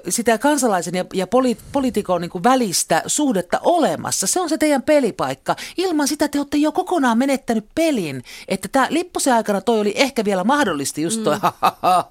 sitä 0.09 0.39
kansalaisen 0.39 0.95
ja, 0.95 1.05
ja 1.15 1.27
poli, 1.27 1.57
poliitikon 1.73 2.21
niin 2.21 2.31
kuin 2.31 2.45
välistä 2.45 3.03
suhdetta 3.07 3.61
olemassa. 3.63 4.27
Se 4.27 4.41
on 4.41 4.49
se 4.49 4.59
teidän 4.59 4.83
pelipaikka. 4.83 5.57
Ilman 5.77 6.09
sitä 6.09 6.29
te 6.29 6.39
olette 6.39 6.57
jo 6.57 6.73
kokonaan 6.73 7.19
menettänyt 7.19 7.67
pelin. 7.75 8.23
Että 8.49 8.69
tämä 8.69 8.87
Lipposen 8.91 9.35
aikana 9.35 9.61
toi 9.61 9.81
oli 9.81 9.93
ehkä 9.97 10.25
vielä 10.25 10.45
mahdollista 10.45 11.01
just 11.01 11.25
toi 11.25 11.37
mm. 11.37 11.41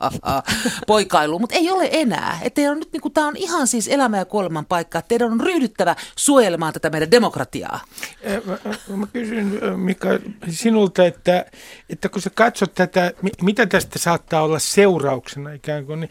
poikailu, 0.87 1.39
mutta 1.39 1.55
ei 1.55 1.71
ole 1.71 1.89
enää. 1.91 2.39
Että 2.41 2.61
on 2.71 2.79
nyt 2.79 2.91
niin 2.93 3.01
kuin, 3.01 3.13
tämä 3.13 3.27
on 3.27 3.35
ihan 3.35 3.46
siis 3.65 3.87
elämä 3.87 4.17
ja 4.17 4.25
kuoleman 4.25 4.65
paikka. 4.65 5.01
Teidän 5.01 5.31
on 5.31 5.41
ryhdyttävä 5.41 5.95
suojelemaan 6.15 6.73
tätä 6.73 6.89
meidän 6.89 7.11
demokratiaa. 7.11 7.79
Mä, 8.45 8.57
mä 8.95 9.07
kysyn 9.13 9.59
Mika 9.75 10.09
sinulta, 10.49 11.05
että, 11.05 11.45
että 11.89 12.09
kun 12.09 12.21
sä 12.21 12.29
katsot 12.29 12.73
tätä, 12.73 13.13
mitä 13.41 13.65
tästä 13.65 13.99
saattaa 13.99 14.43
olla 14.43 14.59
seurauksena 14.59 15.51
ikään 15.51 15.85
kuin, 15.85 15.99
niin 15.99 16.09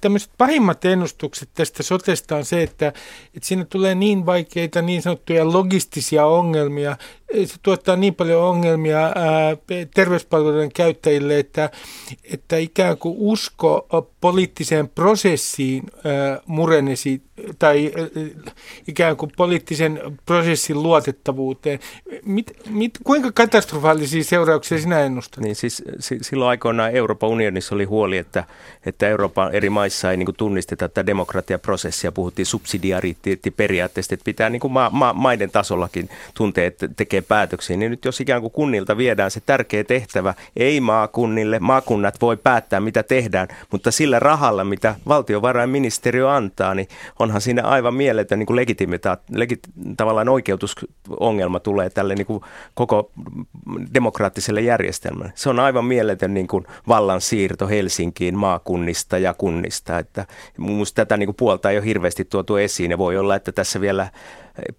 tämmöiset 0.00 0.30
pahimmat 0.38 0.84
ennustukset 0.84 1.48
tästä 1.54 1.82
sotesta 1.82 2.36
on 2.36 2.44
se, 2.44 2.62
että, 2.62 2.88
että 3.34 3.48
siinä 3.48 3.64
tulee 3.64 3.94
niin 3.94 4.26
vaikeita 4.26 4.82
niin 4.82 5.02
sanottuja 5.02 5.52
logistisia 5.52 6.26
ongelmia, 6.26 6.96
se 7.44 7.54
tuottaa 7.62 7.96
niin 7.96 8.14
paljon 8.14 8.42
ongelmia 8.42 8.98
ää, 8.98 9.56
terveyspalveluiden 9.94 10.72
käyttäjille, 10.72 11.38
että, 11.38 11.70
että 12.24 12.56
ikään 12.56 12.98
kuin 12.98 13.14
usko 13.18 13.86
poliittiseen 14.20 14.88
prosessiin 14.88 15.82
ää, 16.04 16.40
murenesi 16.46 17.22
tai 17.58 17.92
ikään 18.88 19.16
kuin 19.16 19.32
poliittisen 19.36 20.00
prosessin 20.26 20.82
luotettavuuteen. 20.82 21.78
Mit, 22.24 22.52
mit, 22.70 22.98
kuinka 23.04 23.32
katastrofaalisia 23.32 24.24
seurauksia 24.24 24.47
sinä 24.62 25.00
ennustat? 25.00 25.44
Niin 25.44 25.56
siis 25.56 25.82
silloin 26.22 26.48
aikoinaan 26.48 26.90
Euroopan 26.90 27.30
unionissa 27.30 27.74
oli 27.74 27.84
huoli, 27.84 28.18
että, 28.18 28.44
että 28.86 29.08
Euroopan 29.08 29.54
eri 29.54 29.70
maissa 29.70 30.10
ei 30.10 30.16
niin 30.16 30.28
tunnisteta 30.36 30.88
tätä 30.88 31.06
demokratiaprosessia. 31.06 32.12
Puhuttiin 32.12 32.46
subsidiariteettiperiaatteesta, 32.46 34.14
että 34.14 34.24
pitää 34.24 34.50
niin 34.50 34.60
kuin 34.60 34.72
ma, 34.72 34.90
ma, 34.92 35.12
maiden 35.12 35.50
tasollakin 35.50 36.08
tuntea, 36.34 36.66
että 36.66 36.88
tekee 36.96 37.20
päätöksiä. 37.20 37.76
Niin 37.76 37.90
nyt 37.90 38.04
jos 38.04 38.20
ikään 38.20 38.40
kuin 38.40 38.52
kunnilta 38.52 38.96
viedään 38.96 39.30
se 39.30 39.40
tärkeä 39.40 39.84
tehtävä, 39.84 40.34
ei 40.56 40.80
maakunnille, 40.80 41.58
maakunnat 41.58 42.20
voi 42.20 42.36
päättää 42.36 42.80
mitä 42.80 43.02
tehdään, 43.02 43.48
mutta 43.72 43.90
sillä 43.90 44.18
rahalla, 44.18 44.64
mitä 44.64 44.94
valtiovarainministeriö 45.08 46.30
antaa, 46.32 46.74
niin 46.74 46.88
onhan 47.18 47.40
siinä 47.40 47.62
aivan 47.62 47.94
mieletön 47.94 48.38
niin 48.38 48.46
kuin 48.46 48.56
legitimita, 48.56 49.16
legit, 49.30 49.60
tavallaan 49.96 50.28
oikeutusongelma 50.28 51.60
tulee 51.60 51.90
tälle 51.90 52.14
niin 52.14 52.26
kuin 52.26 52.42
koko 52.74 53.10
demokraattiselle 54.38 54.60
järjestelmälle. 54.60 55.32
Se 55.34 55.48
on 55.48 55.60
aivan 55.60 55.84
mieletön 55.84 56.34
niin 56.34 56.46
kuin 56.46 56.66
vallan 56.88 57.20
siirto 57.20 57.68
Helsinkiin 57.68 58.38
maakunnista 58.38 59.18
ja 59.18 59.34
kunnista. 59.34 59.98
Että 59.98 60.26
mun 60.58 60.86
tätä 60.94 61.16
niin 61.16 61.26
kuin 61.26 61.36
puolta 61.36 61.70
ei 61.70 61.78
ole 61.78 61.84
hirveästi 61.84 62.24
tuotu 62.24 62.56
esiin 62.56 62.90
ja 62.90 62.98
voi 62.98 63.18
olla, 63.18 63.36
että 63.36 63.52
tässä 63.52 63.80
vielä 63.80 64.10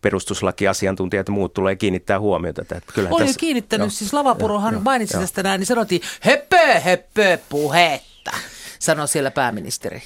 perustuslakiasiantuntijat 0.01 1.27
ja 1.27 1.33
muut 1.33 1.53
tulee 1.53 1.75
kiinnittää 1.75 2.19
huomiota. 2.19 2.61
Että 2.61 2.81
Olen 2.97 3.27
tässä, 3.27 3.39
kiinnittänyt, 3.39 3.87
jo, 3.87 3.91
siis 3.91 4.13
Lavapurohan 4.13 4.73
jo, 4.73 4.79
mainitsi 4.79 5.17
jo, 5.17 5.21
tästä 5.21 5.43
näin, 5.43 5.59
niin 5.59 5.67
sanottiin 5.67 6.01
höppö, 6.21 6.79
höppö, 6.79 7.37
puhetta, 7.49 8.31
sanoi 8.79 9.07
siellä 9.07 9.31
pääministeri. 9.31 10.01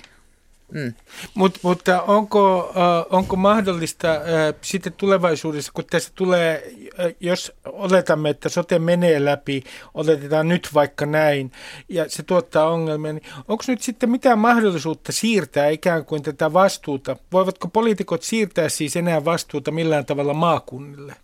Mm. 0.73 0.93
Mut, 1.33 1.59
mutta 1.61 2.01
onko, 2.01 2.73
äh, 2.77 3.17
onko 3.17 3.35
mahdollista 3.35 4.11
äh, 4.11 4.21
sitten 4.61 4.93
tulevaisuudessa, 4.93 5.71
kun 5.75 5.83
tässä 5.89 6.11
tulee, 6.15 6.73
äh, 6.99 7.13
jos 7.19 7.51
oletamme, 7.65 8.29
että 8.29 8.49
sote 8.49 8.79
menee 8.79 9.25
läpi, 9.25 9.63
oletetaan 9.93 10.47
nyt 10.47 10.69
vaikka 10.73 11.05
näin, 11.05 11.51
ja 11.89 12.09
se 12.09 12.23
tuottaa 12.23 12.69
ongelmia, 12.69 13.13
niin 13.13 13.23
onko 13.47 13.63
nyt 13.67 13.81
sitten 13.81 14.09
mitään 14.09 14.39
mahdollisuutta 14.39 15.11
siirtää 15.11 15.67
ikään 15.69 16.05
kuin 16.05 16.23
tätä 16.23 16.53
vastuuta? 16.53 17.15
Voivatko 17.31 17.67
poliitikot 17.67 18.23
siirtää 18.23 18.69
siis 18.69 18.95
enää 18.95 19.25
vastuuta 19.25 19.71
millään 19.71 20.05
tavalla 20.05 20.33
maakunnille? 20.33 21.15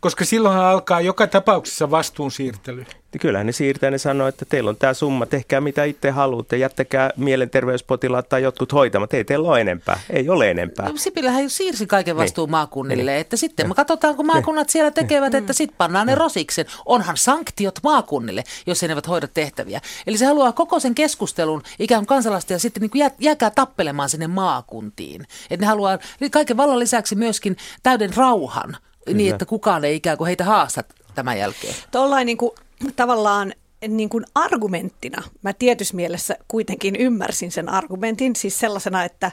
Koska 0.00 0.24
silloinhan 0.24 0.64
alkaa 0.64 1.00
joka 1.00 1.26
tapauksessa 1.26 1.90
vastuunsiirtely. 1.90 2.86
Niin 3.12 3.20
kyllähän 3.20 3.46
ne 3.46 3.52
siirtää, 3.52 3.90
ne 3.90 3.98
sanoo, 3.98 4.28
että 4.28 4.44
teillä 4.44 4.70
on 4.70 4.76
tämä 4.76 4.94
summa, 4.94 5.26
tehkää 5.26 5.60
mitä 5.60 5.84
itse 5.84 6.10
haluatte, 6.10 6.56
jättäkää 6.56 7.10
mielenterveyspotilaat 7.16 8.28
tai 8.28 8.42
jotkut 8.42 8.72
hoitamat, 8.72 9.14
ei 9.14 9.24
teillä 9.24 9.48
ole 9.48 9.60
enempää, 9.60 10.00
ei 10.10 10.28
ole 10.28 10.50
enempää. 10.50 10.88
No, 10.88 10.96
Sipilähän 10.96 11.42
jo 11.42 11.48
siirsi 11.48 11.86
kaiken 11.86 12.16
niin. 12.16 12.22
vastuun 12.22 12.46
niin. 12.46 12.50
maakunnille, 12.50 13.10
niin. 13.10 13.20
että 13.20 13.36
sitten 13.36 13.68
me 13.68 13.74
katsotaan, 13.74 14.16
kun 14.16 14.26
maakunnat 14.26 14.66
niin. 14.66 14.72
siellä 14.72 14.90
tekevät, 14.90 15.34
että 15.34 15.52
sitten 15.52 15.76
pannaan 15.78 16.06
ne 16.06 16.14
rosiksen. 16.14 16.66
Onhan 16.86 17.16
sanktiot 17.16 17.78
maakunnille, 17.82 18.44
jos 18.66 18.82
he 18.82 18.86
eivät 18.86 19.08
hoida 19.08 19.28
tehtäviä. 19.28 19.80
Eli 20.06 20.18
se 20.18 20.26
haluaa 20.26 20.52
koko 20.52 20.80
sen 20.80 20.94
keskustelun 20.94 21.62
ikään 21.78 22.00
kuin 22.00 22.06
kansalaista 22.06 22.52
ja 22.52 22.58
sitten 22.58 22.80
niin 22.80 22.90
kuin 22.90 23.00
jää, 23.00 23.10
jääkää 23.18 23.50
tappelemaan 23.50 24.08
sinne 24.08 24.26
maakuntiin. 24.26 25.26
Että 25.50 25.64
ne 25.64 25.66
haluaa 25.66 25.98
kaiken 26.30 26.56
vallan 26.56 26.78
lisäksi 26.78 27.14
myöskin 27.14 27.56
täyden 27.82 28.16
rauhan 28.16 28.76
Kyllä. 29.04 29.16
niin, 29.16 29.32
että 29.32 29.46
kukaan 29.46 29.84
ei 29.84 29.96
ikään 29.96 30.18
kuin 30.18 30.26
heitä 30.26 30.44
haasta 30.44 30.84
tämän 31.14 31.38
jälkeen. 31.38 31.74
Tuollain 31.90 32.26
niin 32.26 32.38
kuin, 32.38 32.50
tavallaan 32.96 33.52
niin 33.88 34.08
kuin 34.08 34.24
argumenttina, 34.34 35.22
mä 35.42 35.52
tietyssä 35.52 35.96
mielessä 35.96 36.36
kuitenkin 36.48 36.96
ymmärsin 36.96 37.52
sen 37.52 37.68
argumentin, 37.68 38.36
siis 38.36 38.58
sellaisena, 38.58 39.04
että, 39.04 39.32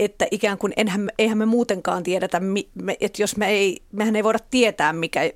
että 0.00 0.26
ikään 0.30 0.58
kuin 0.58 0.72
enhän, 0.76 1.10
eihän 1.18 1.38
me 1.38 1.46
muutenkaan 1.46 2.02
tiedetä, 2.02 2.40
että 3.00 3.22
jos 3.22 3.36
me 3.36 3.48
ei, 3.48 3.82
mehän 3.92 4.16
ei 4.16 4.24
voida 4.24 4.38
tietää, 4.50 4.92
mikä, 4.92 5.30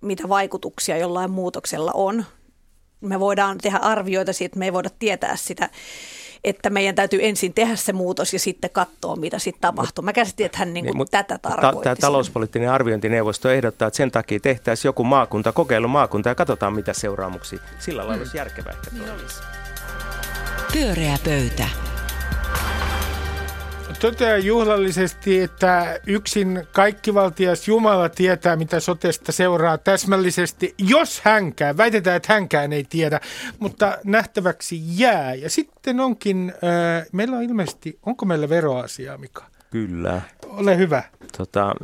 mitä 0.00 0.28
vaikutuksia 0.28 0.98
jollain 0.98 1.30
muutoksella 1.30 1.90
on. 1.94 2.24
Me 3.00 3.20
voidaan 3.20 3.58
tehdä 3.58 3.78
arvioita 3.78 4.32
siitä, 4.32 4.46
että 4.46 4.58
me 4.58 4.64
ei 4.64 4.72
voida 4.72 4.90
tietää 4.98 5.36
sitä, 5.36 5.70
että 6.44 6.70
meidän 6.70 6.94
täytyy 6.94 7.20
ensin 7.22 7.54
tehdä 7.54 7.76
se 7.76 7.92
muutos 7.92 8.32
ja 8.32 8.38
sitten 8.38 8.70
katsoa, 8.70 9.16
mitä 9.16 9.38
sitten 9.38 9.60
tapahtuu. 9.60 10.04
Mä 10.04 10.12
käsitin, 10.12 10.46
että 10.46 10.58
hän 10.58 10.74
niin 10.74 10.84
kuin 10.84 10.98
niin, 10.98 11.08
tätä 11.10 11.38
tarkoitti. 11.38 11.82
Tämä 11.82 11.96
talouspoliittinen 11.96 12.70
arviointineuvosto 12.70 13.50
ehdottaa, 13.50 13.88
että 13.88 13.96
sen 13.96 14.10
takia 14.10 14.40
tehtäisiin 14.40 14.88
joku 14.88 15.04
maakunta, 15.04 15.52
kokeilu 15.52 15.88
maakunta 15.88 16.28
ja 16.28 16.34
katsotaan, 16.34 16.74
mitä 16.74 16.92
seuraamuksia. 16.92 17.58
Sillä 17.78 17.98
lailla 17.98 18.14
hmm. 18.14 18.22
olisi 18.22 18.36
järkevää 18.36 18.72
ehkä 18.72 18.90
niin 18.92 19.12
olisi. 19.12 19.36
Pyöreä 20.72 21.18
pöytä 21.24 21.91
toteaa 24.02 24.38
juhlallisesti, 24.38 25.40
että 25.40 26.00
yksin 26.06 26.66
kaikkivaltias 26.72 27.68
Jumala 27.68 28.08
tietää, 28.08 28.56
mitä 28.56 28.80
sotesta 28.80 29.32
seuraa 29.32 29.78
täsmällisesti, 29.78 30.74
jos 30.78 31.20
hänkään. 31.20 31.76
Väitetään, 31.76 32.16
että 32.16 32.32
hänkään 32.32 32.72
ei 32.72 32.84
tiedä, 32.84 33.20
mutta 33.58 33.98
nähtäväksi 34.04 34.80
jää. 34.84 35.34
Ja 35.34 35.50
sitten 35.50 36.00
onkin, 36.00 36.52
äh, 36.64 37.06
meillä 37.12 37.36
on 37.36 37.42
ilmeisesti, 37.42 37.98
onko 38.06 38.26
meillä 38.26 38.48
veroasiaa, 38.48 39.18
Mika? 39.18 39.44
Kyllä. 39.70 40.20
Ole 40.46 40.76
hyvä. 40.76 41.02
Tota, 41.36 41.74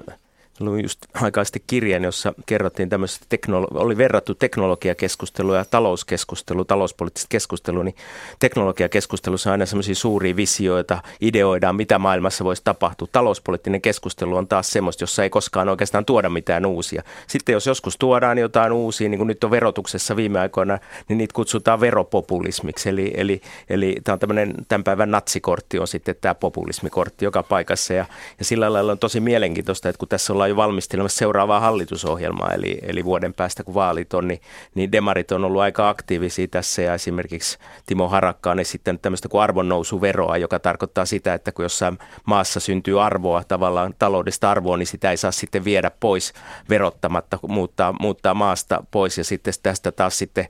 luin 0.61 0.83
just 0.85 0.99
aikaisesti 1.15 1.63
kirjan, 1.67 2.05
jossa 2.05 2.35
kerrottiin 2.47 2.89
tämmöistä, 2.89 3.27
teknolo- 3.29 3.69
oli 3.75 3.97
verrattu 3.97 4.35
teknologiakeskustelua 4.35 5.57
ja 5.57 5.65
talouskeskustelua, 5.65 6.65
talouspoliittista 6.65 7.27
keskustelua, 7.29 7.85
niin 7.85 7.97
teknologiakeskustelussa 8.39 9.51
on 9.51 9.53
aina 9.53 9.67
semmoisia 9.67 9.95
suuria 9.95 10.37
visioita, 10.37 11.03
ideoidaan, 11.21 11.77
mitä 11.77 11.99
maailmassa 11.99 12.45
voisi 12.45 12.63
tapahtua. 12.65 13.09
Talouspoliittinen 13.13 13.81
keskustelu 13.81 14.37
on 14.37 14.49
taas 14.49 14.71
semmoista, 14.71 15.03
jossa 15.03 15.23
ei 15.23 15.31
koskaan 15.31 15.69
oikeastaan 15.69 16.05
tuoda 16.05 16.29
mitään 16.29 16.67
uusia. 16.67 17.03
Sitten 17.27 17.53
jos 17.53 17.67
joskus 17.67 17.97
tuodaan 17.99 18.39
jotain 18.39 18.73
uusia, 18.73 19.09
niin 19.09 19.19
kuin 19.19 19.29
nyt 19.29 19.45
on 19.45 19.51
verotuksessa 19.51 20.17
viime 20.17 20.41
aikoina, 20.41 20.79
niin 21.09 21.19
niitä 21.19 21.35
kutsutaan 21.35 21.81
veropopulismiksi. 21.81 22.89
Eli, 22.89 23.13
eli, 23.17 23.41
eli 23.71 23.97
tämä 24.05 24.13
on 24.13 24.19
tämmöinen 24.19 24.55
tämän 24.69 24.85
päivän 24.85 25.11
natsikortti 25.11 25.79
on 25.79 25.89
sitten 25.89 26.17
tämä 26.21 26.35
populismikortti 26.35 27.25
joka 27.25 27.43
paikassa 27.43 27.95
ja, 27.95 28.05
ja 28.39 28.45
sillä 28.45 28.73
lailla 28.73 28.93
on 28.93 28.99
tosi 28.99 29.21
mielenkiintoista, 29.21 29.89
että 29.89 29.99
kun 29.99 30.09
tässä 30.09 30.33
ollaan 30.33 30.48
ollaan 30.49 30.63
jo 30.63 30.69
valmistelemassa 30.69 31.19
seuraavaa 31.19 31.61
hallitusohjelmaa, 31.61 32.51
eli, 32.55 32.79
eli 32.83 33.05
vuoden 33.05 33.35
päästä 33.35 33.65
kun 33.65 33.75
vaalit 33.75 34.15
on, 34.15 34.29
niin, 34.29 34.41
niin 34.75 34.93
demarit 34.93 35.33
on 35.33 35.45
ollut 35.45 35.61
aika 35.61 35.89
aktiivisia 35.89 36.49
tässä 36.49 36.83
ja 36.83 36.95
esimerkiksi 36.95 37.59
Timo 37.87 38.09
Harakka 38.09 38.51
on 38.51 38.61
esittänyt 38.61 39.03
tämmöistä 39.03 39.29
kuin 39.29 39.43
arvonnousuveroa, 39.43 40.37
joka 40.37 40.59
tarkoittaa 40.59 41.05
sitä, 41.05 41.35
että 41.35 41.53
kun 41.53 41.65
jossain 41.65 41.99
maassa 42.25 42.61
syntyy 42.61 43.03
arvoa, 43.03 43.45
tavallaan 43.45 43.95
taloudesta 43.99 44.51
arvoa, 44.51 44.77
niin 44.77 44.87
sitä 44.87 45.11
ei 45.11 45.17
saa 45.17 45.33
sitten 45.33 45.65
viedä 45.65 45.91
pois 46.01 46.33
verottamatta, 46.69 47.39
muuttaa, 47.49 47.95
muuttaa 48.01 48.35
maasta 48.35 48.85
pois 48.91 49.19
ja 49.19 49.25
sitten 49.25 49.55
tästä 49.63 49.93
taas 49.93 50.19
sitten 50.19 50.49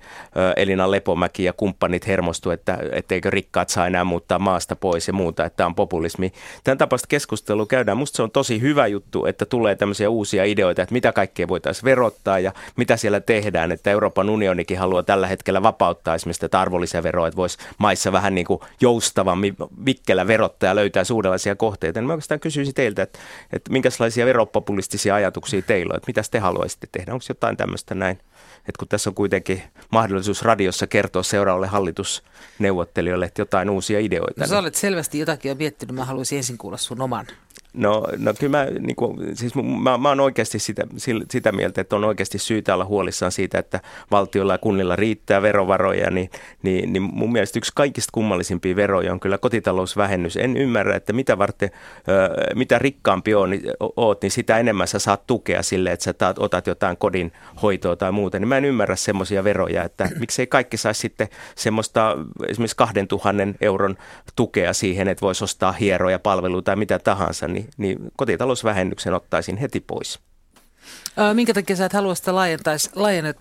Elina 0.57 0.91
Lepomäki 0.91 1.45
ja 1.45 1.53
kumppanit 1.53 2.07
hermostu, 2.07 2.51
että 2.51 2.79
etteikö 2.93 3.31
rikkaat 3.31 3.69
saa 3.69 3.87
enää 3.87 4.05
muuttaa 4.05 4.39
maasta 4.39 4.77
pois 4.77 5.07
ja 5.07 5.13
muuta, 5.13 5.45
että 5.45 5.57
tämä 5.57 5.67
on 5.67 5.75
populismi. 5.75 6.33
Tämän 6.65 6.79
tapaista 6.79 7.07
keskustelua 7.09 7.67
käydään. 7.67 7.99
Musta 7.99 8.17
se 8.17 8.23
on 8.23 8.31
tosi 8.31 8.61
hyvä 8.61 8.87
juttu, 8.87 9.27
että 9.27 9.47
tulee 9.47 9.75
tämmöisiä 9.89 10.11
uusia 10.11 10.45
ideoita, 10.45 10.83
että 10.83 10.93
mitä 10.93 11.13
kaikkea 11.13 11.49
voitaisiin 11.49 11.85
verottaa 11.85 12.39
ja 12.39 12.53
mitä 12.77 12.97
siellä 12.97 13.21
tehdään. 13.21 13.73
Että 13.73 13.91
Euroopan 13.91 14.31
unionikin 14.31 14.79
haluaa 14.79 15.03
tällä 15.03 15.27
hetkellä 15.27 15.63
vapauttaa 15.63 16.15
esimerkiksi 16.15 16.41
tätä 16.41 16.61
arvonlisäveroa, 16.61 17.29
että 17.29 17.37
voisi 17.37 17.59
maissa 17.79 18.13
vähän 18.13 18.35
niin 18.35 18.47
kuin 18.47 18.61
joustavammin 18.81 19.57
vikkelä 19.87 20.27
verottaa 20.27 20.69
ja 20.69 20.75
löytää 20.75 21.03
uudenlaisia 21.13 21.57
kohteita. 21.57 22.01
Niin 22.01 22.07
mä 22.07 22.13
oikeastaan 22.13 22.41
kysyisin 22.41 22.75
teiltä, 22.75 23.03
että, 23.03 23.19
että 23.53 23.73
minkälaisia 23.73 24.27
veropopulistisia 24.27 25.15
ajatuksia 25.15 25.63
teillä 25.63 25.93
on, 25.93 25.97
että 25.97 26.07
mitä 26.07 26.23
te 26.31 26.39
haluaisitte 26.39 26.89
tehdä? 26.93 27.13
Onko 27.13 27.25
jotain 27.29 27.57
tämmöistä 27.57 27.95
näin? 27.95 28.19
Että 28.59 28.79
kun 28.79 28.89
tässä 28.89 29.11
on 29.11 29.15
kuitenkin 29.15 29.63
mahdollisuus 29.91 30.43
radiossa 30.43 30.87
kertoa 30.87 31.23
seuraavalle 31.23 31.67
hallitusneuvottelijoille, 31.67 33.25
että 33.25 33.41
jotain 33.41 33.71
uusia 33.71 34.01
ideoita. 34.01 34.41
No 34.41 34.47
sä 34.47 34.55
niin- 34.55 34.61
olet 34.61 34.75
selvästi 34.75 35.19
jotakin 35.19 35.49
jo 35.49 35.55
miettinyt, 35.55 35.95
mä 35.95 36.05
haluaisin 36.05 36.37
ensin 36.37 36.59
kuulla 36.59 36.77
sun 36.77 37.01
oman. 37.01 37.27
No, 37.75 38.05
no 38.19 38.35
kyllä 38.35 38.59
mä, 38.59 38.65
niin 38.65 38.97
kuin, 38.97 39.37
siis 39.37 39.55
mä, 39.55 39.99
mä 39.99 40.09
oon 40.09 40.21
oikeasti 40.21 40.59
sitä, 40.59 40.87
sitä 41.31 41.53
mieltä, 41.53 41.81
että 41.81 41.97
on 41.97 42.05
oikeasti 42.05 42.39
syytä 42.39 42.75
olla 42.75 42.85
huolissaan 42.85 43.33
siitä, 43.33 43.59
että 43.59 43.81
valtiolla 44.11 44.55
ja 44.55 44.59
kunnilla 44.59 44.97
riittää 44.97 45.43
verovaroja, 45.43 46.11
niin, 46.11 46.31
niin, 46.63 46.93
niin 46.93 47.03
mun 47.03 47.33
mielestä 47.33 47.59
yksi 47.59 47.73
kaikista 47.75 48.11
kummallisimpia 48.13 48.77
veroja 48.77 49.13
on 49.13 49.21
kyllä 49.21 49.39
kotitalousvähennys. 49.39 50.37
En 50.37 50.57
ymmärrä, 50.57 50.97
että 50.97 51.13
mitä 51.13 51.39
varten, 51.39 51.71
mitä 52.55 52.79
rikkaampi 52.79 53.35
on, 53.35 53.51
niin, 53.51 53.63
oot, 53.97 54.23
niin 54.23 54.31
sitä 54.31 54.59
enemmän 54.59 54.89
sä 54.89 54.99
saat 54.99 55.27
tukea 55.27 55.63
sille, 55.63 55.93
että 55.93 56.05
sä 56.05 56.15
otat 56.39 56.67
jotain 56.67 56.97
kodin 56.97 57.33
hoitoa 57.63 57.97
tai 57.97 58.13
muuta. 58.13 58.39
Niin 58.39 58.49
mä 58.49 58.57
en 58.57 58.65
ymmärrä 58.65 58.97
semmoisia 58.97 59.45
veroja, 59.45 59.85
että 59.85 60.09
miksei 60.21 60.47
kaikki 60.47 60.77
saisi 60.77 61.01
sitten 61.01 61.29
semmoista 61.55 62.17
esimerkiksi 62.49 62.77
2000 62.77 63.33
euron 63.61 63.97
tukea 64.37 64.73
siihen, 64.73 65.09
että 65.09 65.23
voisi 65.23 65.45
ostaa 65.45 65.73
hieroja, 65.73 66.19
palveluita 66.19 66.65
tai 66.65 66.77
mitä 66.77 66.99
tahansa, 66.99 67.49
niin 67.49 67.58
niin 67.77 67.99
kotitalousvähennyksen 68.17 69.15
ottaisin 69.15 69.57
heti 69.57 69.81
pois. 69.81 70.19
Minkä 71.35 71.55
takia 71.55 71.77
sä 71.77 71.85
et 71.85 71.93
halua 71.93 72.15
sitä 72.15 72.35
laajennettaisi, 72.35 72.91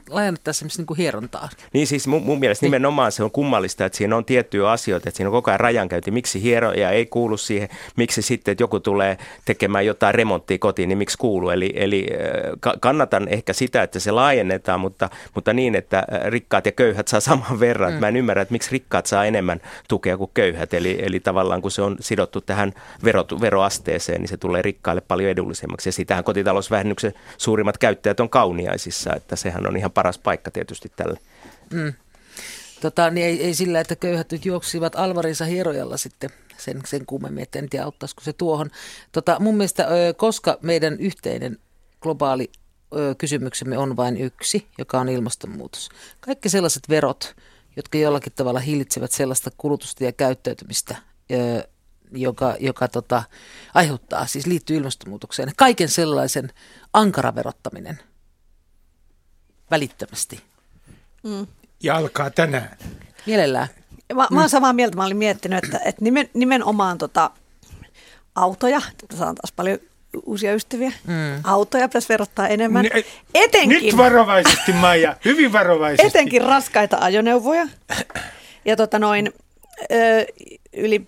laajennettaisi 0.09 0.57
esimerkiksi 0.57 0.79
niin 0.79 0.87
kuin 0.87 0.97
hierontaa? 0.97 1.49
Niin 1.73 1.87
siis 1.87 2.07
mun, 2.07 2.23
mun 2.23 2.39
mielestä 2.39 2.65
niin. 2.65 2.71
nimenomaan 2.71 3.11
se 3.11 3.23
on 3.23 3.31
kummallista, 3.31 3.85
että 3.85 3.97
siinä 3.97 4.15
on 4.15 4.25
tiettyjä 4.25 4.71
asioita, 4.71 5.09
että 5.09 5.17
siinä 5.17 5.29
on 5.29 5.33
koko 5.33 5.51
ajan 5.51 5.59
rajankäynti. 5.59 6.11
Miksi 6.11 6.41
hieroja 6.41 6.91
ei 6.91 7.05
kuulu 7.05 7.37
siihen, 7.37 7.69
miksi 7.95 8.21
sitten, 8.21 8.51
että 8.51 8.63
joku 8.63 8.79
tulee 8.79 9.17
tekemään 9.45 9.85
jotain 9.85 10.15
remonttia 10.15 10.57
kotiin, 10.57 10.89
niin 10.89 10.97
miksi 10.97 11.17
kuuluu? 11.17 11.49
Eli, 11.49 11.73
eli 11.75 12.07
kannatan 12.79 13.27
ehkä 13.27 13.53
sitä, 13.53 13.83
että 13.83 13.99
se 13.99 14.11
laajennetaan, 14.11 14.79
mutta, 14.79 15.09
mutta 15.35 15.53
niin, 15.53 15.75
että 15.75 16.03
rikkaat 16.25 16.65
ja 16.65 16.71
köyhät 16.71 17.07
saa 17.07 17.19
saman 17.19 17.59
verran. 17.59 17.93
Mm. 17.93 17.99
Mä 17.99 18.07
en 18.07 18.17
ymmärrä, 18.17 18.41
että 18.41 18.51
miksi 18.51 18.71
rikkaat 18.71 19.05
saa 19.05 19.25
enemmän 19.25 19.59
tukea 19.87 20.17
kuin 20.17 20.31
köyhät. 20.33 20.73
Eli, 20.73 20.97
eli 21.01 21.19
tavallaan 21.19 21.61
kun 21.61 21.71
se 21.71 21.81
on 21.81 21.97
sidottu 21.99 22.41
tähän 22.41 22.73
verot, 23.03 23.41
veroasteeseen, 23.41 24.21
niin 24.21 24.29
se 24.29 24.37
tulee 24.37 24.61
rikkaille 24.61 25.01
paljon 25.01 25.31
edullisemmaksi. 25.31 25.89
Ja 25.89 25.93
sitähän 25.93 26.23
kotitalousvähennyksen 26.23 27.13
suurimmat 27.67 27.77
käyttäjät 27.77 28.19
on 28.19 28.29
kauniaisissa, 28.29 29.15
että 29.15 29.35
sehän 29.35 29.67
on 29.67 29.77
ihan 29.77 29.91
paras 29.91 30.17
paikka 30.17 30.51
tietysti 30.51 30.91
tälle. 30.95 31.19
Mm. 31.73 31.93
Tota, 32.81 33.09
niin 33.09 33.27
ei, 33.27 33.43
ei 33.43 33.53
sillä, 33.53 33.79
että 33.79 33.95
köyhät 33.95 34.31
nyt 34.31 34.45
juoksivat 34.45 34.95
Alvarinsa 34.95 35.45
hierojalla 35.45 35.97
sitten 35.97 36.29
sen, 36.57 36.81
sen 36.85 37.05
kummemmin, 37.05 37.43
että 37.43 37.59
en 37.59 37.69
tiedä 37.69 37.85
auttaisiko 37.85 38.21
se 38.21 38.33
tuohon. 38.33 38.69
Tota, 39.11 39.39
mun 39.39 39.55
mielestä, 39.55 39.87
koska 40.17 40.57
meidän 40.61 40.99
yhteinen 40.99 41.57
globaali 42.01 42.51
kysymyksemme 43.17 43.77
on 43.77 43.95
vain 43.95 44.17
yksi, 44.17 44.67
joka 44.77 44.99
on 44.99 45.09
ilmastonmuutos. 45.09 45.89
Kaikki 46.19 46.49
sellaiset 46.49 46.89
verot, 46.89 47.35
jotka 47.75 47.97
jollakin 47.97 48.33
tavalla 48.35 48.59
hillitsevät 48.59 49.11
sellaista 49.11 49.51
kulutusta 49.57 50.03
ja 50.03 50.11
käyttäytymistä, 50.11 50.95
joka, 52.11 52.55
joka 52.59 52.87
tota, 52.87 53.23
aiheuttaa, 53.73 54.25
siis 54.25 54.45
liittyy 54.45 54.77
ilmastonmuutokseen. 54.77 55.51
Kaiken 55.57 55.89
sellaisen 55.89 56.51
ankara 56.93 57.35
verottaminen 57.35 57.99
välittömästi. 59.71 60.43
Mm. 61.23 61.47
Ja 61.83 61.95
alkaa 61.95 62.29
tänään. 62.29 62.77
Mielellään. 63.25 63.67
Mä, 64.13 64.27
mä 64.31 64.39
oon 64.39 64.49
samaa 64.49 64.73
mieltä. 64.73 64.97
Mä 64.97 65.05
olin 65.05 65.17
miettinyt, 65.17 65.63
että, 65.63 65.79
että 65.85 66.03
nimen, 66.03 66.29
nimenomaan 66.33 66.97
tota, 66.97 67.31
autoja, 68.35 68.81
saan 69.17 69.35
taas 69.35 69.51
paljon 69.51 69.79
uusia 70.25 70.53
ystäviä. 70.53 70.91
Mm. 71.07 71.41
Autoja 71.43 71.87
pitäisi 71.87 72.09
verottaa 72.09 72.47
enemmän. 72.47 72.85
N- 72.85 73.03
etenkin, 73.33 73.83
nyt 73.83 73.97
varovaisesti, 73.97 74.73
Maija, 74.73 75.15
hyvin 75.25 75.53
varovaisesti. 75.53 76.07
Etenkin 76.07 76.41
raskaita 76.41 76.97
ajoneuvoja. 77.01 77.67
Ja 78.65 78.75
tota 78.75 78.99
noin, 78.99 79.33
ö, 79.91 80.25
yli 80.73 81.07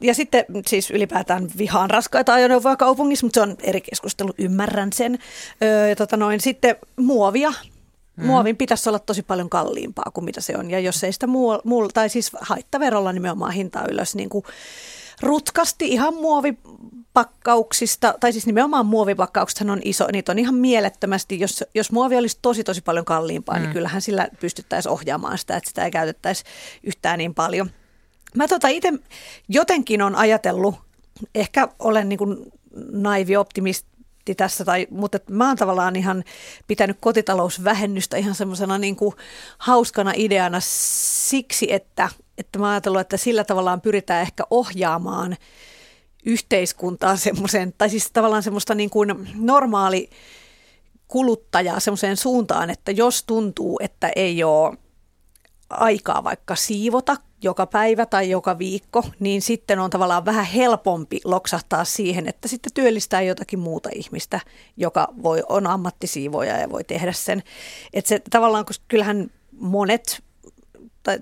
ja 0.00 0.14
sitten 0.14 0.44
siis 0.66 0.90
ylipäätään 0.90 1.48
vihaan 1.58 1.90
raskaita 1.90 2.34
ajoneuvoja 2.34 2.76
kaupungissa, 2.76 3.26
mutta 3.26 3.34
se 3.34 3.42
on 3.42 3.56
eri 3.62 3.80
keskustelu, 3.80 4.32
ymmärrän 4.38 4.92
sen. 4.92 5.18
Öö, 5.62 5.88
ja 5.88 5.96
tota 5.96 6.16
noin, 6.16 6.40
sitten 6.40 6.76
muovia. 6.96 7.52
Mm. 8.16 8.26
Muovin 8.26 8.56
pitäisi 8.56 8.88
olla 8.88 8.98
tosi 8.98 9.22
paljon 9.22 9.50
kalliimpaa 9.50 10.10
kuin 10.14 10.24
mitä 10.24 10.40
se 10.40 10.56
on. 10.56 10.70
Ja 10.70 10.80
jos 10.80 11.04
ei 11.04 11.12
sitä 11.12 11.26
muu, 11.26 11.60
muu 11.64 11.88
tai 11.88 12.08
siis 12.08 12.30
haittaverolla 12.40 13.12
nimenomaan 13.12 13.52
hintaa 13.52 13.84
ylös 13.90 14.14
niin 14.14 14.28
kuin 14.28 14.44
rutkasti 15.22 15.88
ihan 15.88 16.14
muovipakkauksista, 16.14 18.14
tai 18.20 18.32
siis 18.32 18.46
nimenomaan 18.46 18.86
muovipakkaukset 18.86 19.70
on 19.70 19.80
iso, 19.84 20.06
niitä 20.12 20.32
on 20.32 20.38
ihan 20.38 20.54
mielettömästi. 20.54 21.40
Jos, 21.40 21.64
jos 21.74 21.92
muovi 21.92 22.16
olisi 22.16 22.38
tosi 22.42 22.64
tosi 22.64 22.80
paljon 22.80 23.04
kalliimpaa, 23.04 23.54
niin 23.54 23.62
mm. 23.62 23.66
niin 23.66 23.74
kyllähän 23.74 24.02
sillä 24.02 24.28
pystyttäisiin 24.40 24.92
ohjaamaan 24.92 25.38
sitä, 25.38 25.56
että 25.56 25.68
sitä 25.68 25.84
ei 25.84 25.90
käytettäisi 25.90 26.44
yhtään 26.82 27.18
niin 27.18 27.34
paljon. 27.34 27.70
Mä 28.36 28.48
tota 28.48 28.68
itse 28.68 28.92
jotenkin 29.48 30.02
on 30.02 30.14
ajatellut, 30.14 30.74
ehkä 31.34 31.68
olen 31.78 32.08
niin 32.08 32.18
kuin 32.18 32.52
naivi 32.92 33.36
optimisti 33.36 33.90
tässä, 34.36 34.64
tai, 34.64 34.86
mutta 34.90 35.18
mä 35.30 35.48
oon 35.48 35.56
tavallaan 35.56 35.96
ihan 35.96 36.24
pitänyt 36.66 36.96
kotitalousvähennystä 37.00 38.16
ihan 38.16 38.34
semmoisena 38.34 38.78
niin 38.78 38.96
hauskana 39.58 40.12
ideana 40.16 40.58
siksi, 40.60 41.72
että, 41.72 42.08
että 42.38 42.58
mä 42.58 42.64
oon 42.64 42.72
ajatellut, 42.72 43.00
että 43.00 43.16
sillä 43.16 43.44
tavallaan 43.44 43.80
pyritään 43.80 44.22
ehkä 44.22 44.44
ohjaamaan 44.50 45.36
yhteiskuntaa 46.26 47.16
semmoiseen, 47.16 47.74
tai 47.78 47.90
siis 47.90 48.10
tavallaan 48.12 48.42
semmoista 48.42 48.74
niin 48.74 48.90
kuin 48.90 49.28
normaali 49.34 50.10
kuluttajaa 51.08 51.80
semmoiseen 51.80 52.16
suuntaan, 52.16 52.70
että 52.70 52.90
jos 52.90 53.22
tuntuu, 53.22 53.78
että 53.82 54.10
ei 54.16 54.44
ole 54.44 54.76
aikaa 55.70 56.24
vaikka 56.24 56.56
siivota 56.56 57.16
joka 57.42 57.66
päivä 57.66 58.06
tai 58.06 58.30
joka 58.30 58.58
viikko, 58.58 59.04
niin 59.20 59.42
sitten 59.42 59.78
on 59.78 59.90
tavallaan 59.90 60.24
vähän 60.24 60.44
helpompi 60.44 61.20
loksahtaa 61.24 61.84
siihen, 61.84 62.28
että 62.28 62.48
sitten 62.48 62.72
työllistää 62.72 63.22
jotakin 63.22 63.58
muuta 63.58 63.88
ihmistä, 63.94 64.40
joka 64.76 65.08
voi, 65.22 65.42
on 65.48 65.66
ammattisiivoja 65.66 66.58
ja 66.58 66.70
voi 66.70 66.84
tehdä 66.84 67.12
sen. 67.12 67.42
Että 67.92 68.08
se 68.08 68.22
tavallaan, 68.30 68.64
koska 68.64 68.84
kyllähän 68.88 69.30
monet, 69.52 70.22
tai 71.02 71.18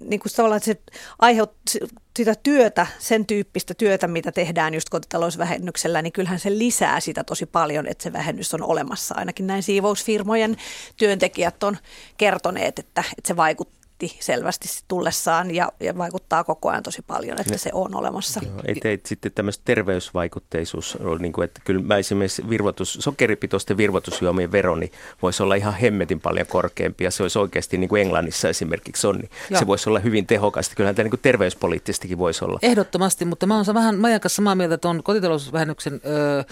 niin 0.00 0.20
kuin 0.20 0.32
tavallaan 0.36 0.60
se 0.60 0.80
aiheuttaa 1.18 1.88
sitä 2.16 2.34
työtä, 2.34 2.86
sen 2.98 3.26
tyyppistä 3.26 3.74
työtä, 3.74 4.08
mitä 4.08 4.32
tehdään 4.32 4.74
just 4.74 4.88
kotitalousvähennyksellä, 4.88 6.02
niin 6.02 6.12
kyllähän 6.12 6.40
se 6.40 6.58
lisää 6.58 7.00
sitä 7.00 7.24
tosi 7.24 7.46
paljon, 7.46 7.86
että 7.86 8.02
se 8.02 8.12
vähennys 8.12 8.54
on 8.54 8.62
olemassa. 8.62 9.14
Ainakin 9.14 9.46
näin 9.46 9.62
siivousfirmojen 9.62 10.56
työntekijät 10.96 11.62
on 11.62 11.78
kertoneet, 12.16 12.78
että, 12.78 13.04
että 13.18 13.28
se 13.28 13.36
vaikuttaa 13.36 13.83
vaikutti 14.02 14.24
selvästi 14.24 14.68
tullessaan 14.88 15.54
ja, 15.54 15.72
ja 15.80 15.98
vaikuttaa 15.98 16.44
koko 16.44 16.68
ajan 16.68 16.82
tosi 16.82 17.02
paljon, 17.02 17.40
että 17.40 17.58
se 17.58 17.70
on 17.72 17.94
olemassa. 17.94 18.40
Joo, 18.44 18.62
ei 18.66 18.74
teit 18.74 19.06
sitten 19.06 19.32
tämmöistä 19.32 19.62
terveysvaikutteisuus, 19.64 20.98
niin 21.18 21.32
kuin, 21.32 21.44
että 21.44 21.60
kyllä 21.64 21.82
mä 21.82 21.96
esimerkiksi 21.96 22.50
virvoitus, 22.50 22.98
sokeripitoisten 23.00 23.76
virvoitusjuomien 23.76 24.52
vero 24.52 24.76
niin 24.76 24.92
voisi 25.22 25.42
olla 25.42 25.54
ihan 25.54 25.74
hemmetin 25.74 26.20
paljon 26.20 26.46
korkeampi 26.46 27.04
ja 27.04 27.10
se 27.10 27.22
olisi 27.22 27.38
oikeasti 27.38 27.78
niin 27.78 27.88
kuin 27.88 28.02
Englannissa 28.02 28.48
esimerkiksi 28.48 29.06
on, 29.06 29.16
niin 29.16 29.30
Joo. 29.50 29.58
se 29.58 29.66
voisi 29.66 29.88
olla 29.88 29.98
hyvin 29.98 30.26
tehokasta. 30.26 30.74
Kyllähän 30.74 30.94
tämä 30.94 31.04
niin 31.04 31.10
kuin 31.10 31.20
terveyspoliittistakin 31.22 32.18
voisi 32.18 32.44
olla. 32.44 32.58
Ehdottomasti, 32.62 33.24
mutta 33.24 33.46
mä 33.46 33.56
olen 33.56 33.74
vähän 33.74 33.98
Majan 33.98 34.20
kanssa 34.20 34.36
samaa 34.36 34.54
mieltä 34.54 34.78
tuon 34.78 35.02
kotitalousvähennyksen 35.02 36.00
ö, 36.04 36.44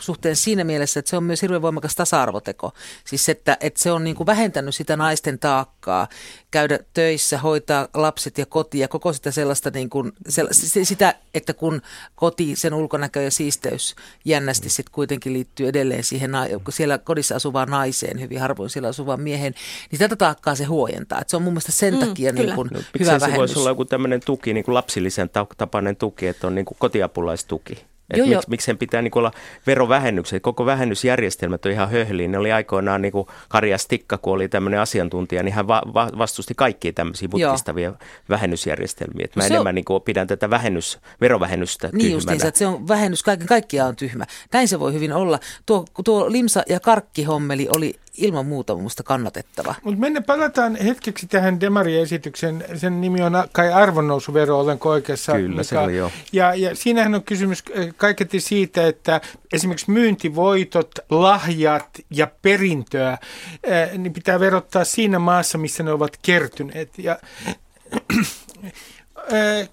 suhteen 0.00 0.36
siinä 0.36 0.64
mielessä, 0.64 1.00
että 1.00 1.10
se 1.10 1.16
on 1.16 1.24
myös 1.24 1.42
hirveän 1.42 1.62
voimakas 1.62 1.96
tasa-arvoteko. 1.96 2.72
Siis 3.04 3.28
että, 3.28 3.56
että 3.60 3.82
se 3.82 3.92
on 3.92 4.04
niin 4.04 4.16
kuin 4.16 4.26
vähentänyt 4.26 4.74
sitä 4.74 4.96
naisten 4.96 5.38
taakkaa 5.38 6.08
käydä 6.50 6.78
töissä, 6.94 7.38
hoitaa 7.38 7.88
lapset 7.94 8.38
ja 8.38 8.46
koti 8.46 8.78
ja 8.78 8.88
koko 8.88 9.12
sitä 9.12 9.30
sellaista 9.30 9.70
niin 9.70 9.90
kuin, 9.90 10.12
sitä, 10.82 11.14
että 11.34 11.54
kun 11.54 11.82
koti, 12.14 12.56
sen 12.56 12.74
ulkonäkö 12.74 13.22
ja 13.22 13.30
siisteys 13.30 13.94
jännästi 14.24 14.70
sitten 14.70 14.92
kuitenkin 14.92 15.32
liittyy 15.32 15.68
edelleen 15.68 16.04
siihen, 16.04 16.30
kun 16.64 16.72
siellä 16.72 16.98
kodissa 16.98 17.36
asuvaan 17.36 17.70
naiseen, 17.70 18.20
hyvin 18.20 18.40
harvoin 18.40 18.70
siellä 18.70 18.88
asuvaan 18.88 19.20
mieheen, 19.20 19.54
niin 19.90 19.98
tätä 19.98 20.16
taakkaa 20.16 20.54
se 20.54 20.64
huojentaa. 20.64 21.20
Että 21.20 21.30
se 21.30 21.36
on 21.36 21.42
mun 21.42 21.52
mielestä 21.52 21.72
sen 21.72 21.94
mm, 21.94 22.00
takia 22.00 22.32
niin 22.32 22.54
kuin 22.54 22.68
no, 22.72 22.80
hyvä 23.00 23.12
se 23.12 23.20
vähennys. 23.20 23.38
voisi 23.38 23.58
olla 23.58 23.70
joku 23.70 23.84
tämmöinen 23.84 24.20
tuki, 24.24 24.54
niin 24.54 24.64
kuin 24.64 24.74
lapsillisen 24.74 25.30
tapainen 25.56 25.96
tuki, 25.96 26.26
että 26.26 26.46
on 26.46 26.54
niin 26.54 26.64
kuin 26.64 26.78
kotiapulaistuki. 26.78 27.84
Että 28.10 28.26
miksi, 28.26 28.50
miksi 28.50 28.64
sen 28.64 28.78
pitää 28.78 29.02
niin 29.02 29.18
olla 29.18 29.30
verovähennykset. 29.66 30.42
Koko 30.42 30.66
vähennysjärjestelmät 30.66 31.66
on 31.66 31.72
ihan 31.72 31.90
höhliin. 31.90 32.32
Ne 32.32 32.38
oli 32.38 32.52
aikoinaan 32.52 33.02
niin 33.02 33.12
kuin 33.12 33.26
Karja 33.48 33.78
Stikka, 33.78 34.18
kun 34.18 34.32
oli 34.32 34.48
tämmöinen 34.48 34.80
asiantuntija, 34.80 35.42
niin 35.42 35.54
hän 35.54 35.68
va- 35.68 35.82
va- 35.94 36.10
vastusti 36.18 36.54
kaikkia 36.56 36.92
tämmöisiä 36.92 37.28
mutkistavia 37.32 37.88
Joo. 37.88 37.96
vähennysjärjestelmiä. 38.28 39.24
Et 39.24 39.36
mä 39.36 39.42
se 39.42 39.46
enemmän 39.46 39.70
on... 39.70 39.74
niin 39.74 39.84
kuin 39.84 40.02
pidän 40.02 40.26
tätä 40.26 40.50
vähennys, 40.50 40.98
verovähennystä 41.20 41.88
Niin 41.92 42.12
justiinsa, 42.12 42.48
että 42.48 42.58
se 42.58 42.66
on 42.66 42.88
vähennys, 42.88 43.22
kaiken 43.22 43.46
kaikkiaan 43.46 43.88
on 43.88 43.96
tyhmä. 43.96 44.24
Näin 44.52 44.68
se 44.68 44.80
voi 44.80 44.92
hyvin 44.92 45.12
olla. 45.12 45.38
Tuo, 45.66 45.84
tuo 46.04 46.32
limsa- 46.32 46.62
ja 46.68 46.80
karkkihommeli 46.80 47.68
oli 47.76 47.94
ilman 48.16 48.46
muuta 48.46 48.74
minusta 48.74 49.02
kannatettava. 49.02 49.74
Mutta 49.82 50.00
mennään, 50.00 50.24
palataan 50.24 50.76
hetkeksi 50.76 51.26
tähän 51.26 51.60
Demari-esityksen. 51.60 52.64
Sen 52.74 53.00
nimi 53.00 53.22
on 53.22 53.32
kai 53.52 53.72
arvonnousuvero, 53.72 54.60
olenko 54.60 54.90
oikeassa? 54.90 55.32
Kyllä, 55.32 55.48
mikä, 55.48 55.62
se 55.62 55.78
on 55.78 55.94
jo. 55.94 56.12
Ja, 56.32 56.54
ja 56.54 56.76
siinähän 56.76 57.14
on 57.14 57.22
kysymys 57.22 57.62
äh, 57.78 57.88
kaiketi 57.96 58.40
siitä, 58.40 58.86
että 58.86 59.20
esimerkiksi 59.52 59.90
myyntivoitot, 59.90 60.98
lahjat 61.10 61.88
ja 62.10 62.28
perintöä, 62.42 63.10
äh, 63.12 63.18
niin 63.98 64.12
pitää 64.12 64.40
verottaa 64.40 64.84
siinä 64.84 65.18
maassa, 65.18 65.58
missä 65.58 65.82
ne 65.82 65.92
ovat 65.92 66.18
kertyneet. 66.22 66.98
Ja 66.98 67.18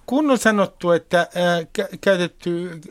kun 0.06 0.32
on 0.32 0.38
sanottu, 0.38 0.92
että 0.92 1.28
käytetty 2.02 2.82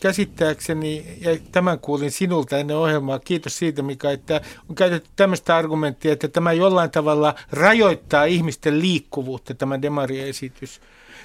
käsittääkseni, 0.00 1.18
ja 1.20 1.38
tämän 1.52 1.78
kuulin 1.78 2.10
sinulta 2.10 2.58
ennen 2.58 2.76
ohjelmaa, 2.76 3.18
kiitos 3.18 3.58
siitä 3.58 3.82
Mika, 3.82 4.10
että 4.10 4.40
on 4.68 4.74
käytetty 4.74 5.10
tämmöistä 5.16 5.56
argumenttia, 5.56 6.12
että 6.12 6.28
tämä 6.28 6.52
jollain 6.52 6.90
tavalla 6.90 7.34
rajoittaa 7.52 8.24
ihmisten 8.24 8.80
liikkuvuutta, 8.80 9.54
tämä 9.54 9.82
demariesitys. 9.82 10.80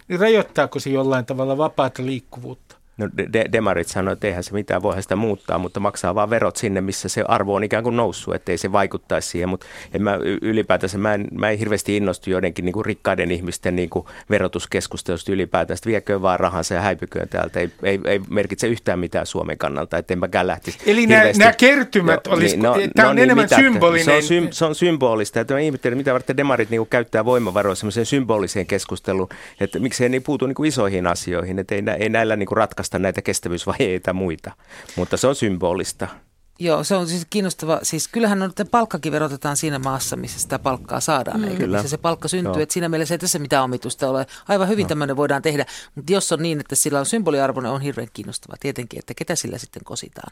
Niin 0.08 0.20
rajoittaako 0.20 0.80
se 0.80 0.90
jollain 0.90 1.26
tavalla 1.26 1.58
vapaata 1.58 2.06
liikkuvuutta? 2.06 2.79
No 3.00 3.10
de- 3.34 3.46
demarit 3.52 3.88
sanoi, 3.88 4.14
että 4.14 4.28
eihän 4.28 4.44
se 4.44 4.54
mitään 4.54 4.82
voi 4.82 5.02
sitä 5.02 5.16
muuttaa, 5.16 5.58
mutta 5.58 5.80
maksaa 5.80 6.16
vaan 6.16 6.30
verot 6.30 6.56
sinne, 6.56 6.82
missä 6.82 7.10
se 7.10 7.24
arvo 7.28 7.56
on 7.56 7.64
ikään 7.64 7.84
kuin 7.84 7.96
noussut, 7.96 8.36
ettei 8.36 8.58
se 8.58 8.72
vaikuttaisi 8.72 9.30
siihen. 9.30 9.50
Mutta 9.50 9.66
en 9.94 10.04
mä 10.04 10.20
ylipäätänsä, 10.42 10.98
mä 10.98 11.14
en, 11.14 11.28
mä 11.32 11.50
en 11.50 11.60
hirveästi 11.60 11.98
innostu 11.98 12.30
joidenkin 12.30 12.66
niin 12.66 12.74
kuin 12.74 12.86
rikkaiden 12.86 13.32
ihmisten 13.32 13.76
niin 13.76 13.90
kuin 13.90 14.06
verotuskeskustelusta 14.30 15.32
ylipäätään. 15.32 15.78
Sitten 15.78 15.92
vieköön 15.92 16.22
vaan 16.22 16.40
rahansa 16.40 16.74
ja 16.74 16.82
häipyköön 16.82 17.30
täältä. 17.30 17.60
Ei, 17.60 17.72
ei, 17.84 18.00
ei 18.06 18.22
merkitse 18.30 18.68
yhtään 18.68 19.00
mitään 19.00 19.26
Suomen 19.26 19.58
kannalta, 19.58 19.98
että 19.98 20.14
en 20.14 20.20
mäkään 20.20 20.48
lähtisi 20.48 20.80
Eli 20.86 21.02
hirveästi. 21.02 21.40
nämä 21.40 21.54
kertymät 21.54 22.28
no, 22.28 22.34
olisi, 22.34 22.56
niin, 22.56 22.64
no, 22.64 22.74
tämä 22.96 23.06
no, 23.06 23.10
on 23.10 23.16
niin, 23.16 23.24
enemmän 23.24 23.46
mitä, 23.46 23.56
symbolinen. 23.56 24.06
Se 24.06 24.14
on, 24.14 24.24
sym, 24.24 24.48
se 24.52 24.66
on 24.66 24.76
symbolista. 24.76 25.40
Että 25.40 25.54
mä 25.54 25.60
ihmettelen, 25.60 25.98
mitä 25.98 26.14
varten 26.14 26.38
demarit 26.38 26.70
niin 26.70 26.80
kuin 26.80 26.90
käyttää 26.90 27.26
voimavaroja 27.26 27.76
semmoiseen 27.76 28.06
symboliseen 28.06 28.66
keskusteluun, 28.66 29.30
että 29.60 29.80
miksei 29.80 30.10
ne 30.10 30.20
puutu 30.20 30.48
niin 30.48 30.56
kuin 30.56 30.68
isoihin 30.68 31.08
asioihin, 31.08 31.60
että 31.60 31.76
ei, 31.76 31.84
ei 32.00 32.10
näillä 32.10 32.36
niin 32.36 32.48
kuin 32.48 32.58
ratkaista 32.58 32.89
ratkaista 32.90 33.00
näitä 33.00 33.22
kestävyysvajeita 33.22 34.14
muita, 34.14 34.52
mutta 34.96 35.18
se 35.18 35.28
on 35.28 35.36
symbolista. 35.36 36.08
Joo, 36.62 36.84
se 36.84 36.96
on 36.96 37.08
siis 37.08 37.26
kiinnostava. 37.30 37.80
Siis 37.84 38.08
kyllähän 38.08 38.42
on, 38.42 38.50
että 38.50 38.66
palkkakin 38.66 39.12
verotetaan 39.12 39.58
siinä 39.58 39.80
maassa, 39.80 40.16
missä 40.16 40.40
sitä 40.40 40.60
palkkaa 40.60 41.00
saadaan, 41.00 41.40
mm. 41.40 41.44
eikö? 41.44 41.58
Kyllä. 41.58 41.78
missä 41.78 41.90
se 41.90 41.98
palkka 41.98 42.28
syntyy. 42.28 42.54
Joo. 42.54 42.62
Että 42.62 42.74
siinä 42.74 42.90
mielessä 42.90 43.14
ei 43.14 43.20
tässä 43.20 43.40
mitään 43.40 43.64
omitusta 43.64 44.10
ole. 44.10 44.26
Aivan 44.48 44.68
hyvin 44.68 44.84
no. 44.84 44.90
tämmöinen 44.90 45.16
voidaan 45.16 45.42
tehdä, 45.42 45.66
mutta 45.96 46.14
jos 46.14 46.32
on 46.32 46.42
niin, 46.42 46.60
että 46.60 46.76
sillä 46.76 47.00
on 47.00 47.06
symboliarvo, 47.06 47.60
on 47.70 47.82
hirveän 47.82 48.08
kiinnostava 48.14 48.56
tietenkin, 48.60 49.00
että 49.00 49.14
ketä 49.14 49.36
sillä 49.36 49.58
sitten 49.58 49.84
kositaan. 49.84 50.32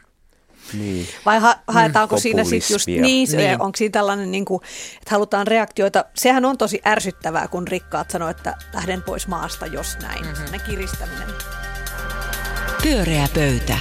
Niin. 0.72 1.08
Vai 1.26 1.38
ha- 1.40 1.58
haetaanko 1.66 2.16
mm. 2.16 2.20
siinä 2.20 2.44
sitten 2.44 2.74
just 2.74 2.86
niin, 2.86 3.28
niin. 3.36 3.62
onko 3.62 3.76
siinä 3.76 3.92
tällainen, 3.92 4.30
niin 4.30 4.44
kuin, 4.44 4.62
että 4.98 5.10
halutaan 5.10 5.46
reaktioita. 5.46 6.04
Sehän 6.14 6.44
on 6.44 6.58
tosi 6.58 6.80
ärsyttävää, 6.86 7.48
kun 7.48 7.68
rikkaat 7.68 8.10
sanoo, 8.10 8.28
että 8.28 8.54
lähden 8.74 9.02
pois 9.02 9.28
maasta, 9.28 9.66
jos 9.66 9.96
näin. 10.02 10.26
Mm-hmm. 10.26 10.52
Ne 10.52 10.58
kiristäminen. 10.58 11.57
Pyöreä 12.82 13.28
pöytä. 13.34 13.78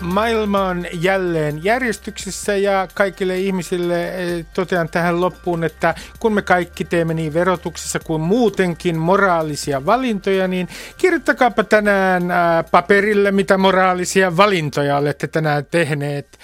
Maailma 0.00 0.64
on 0.64 0.86
jälleen 0.92 1.64
järjestyksessä 1.64 2.56
ja 2.56 2.88
kaikille 2.94 3.38
ihmisille 3.38 4.08
eh, 4.08 4.46
totean 4.54 4.88
tähän 4.88 5.20
loppuun, 5.20 5.64
että 5.64 5.94
kun 6.20 6.32
me 6.32 6.42
kaikki 6.42 6.84
teemme 6.84 7.14
niin 7.14 7.34
verotuksessa 7.34 8.00
kuin 8.00 8.22
muutenkin 8.22 8.98
moraalisia 8.98 9.86
valintoja, 9.86 10.48
niin 10.48 10.68
kirjoittakaapa 10.98 11.64
tänään 11.64 12.22
paperille, 12.70 13.30
mitä 13.30 13.58
moraalisia 13.58 14.36
valintoja 14.36 14.96
olette 14.96 15.26
tänään 15.26 15.66
tehneet. 15.66 16.38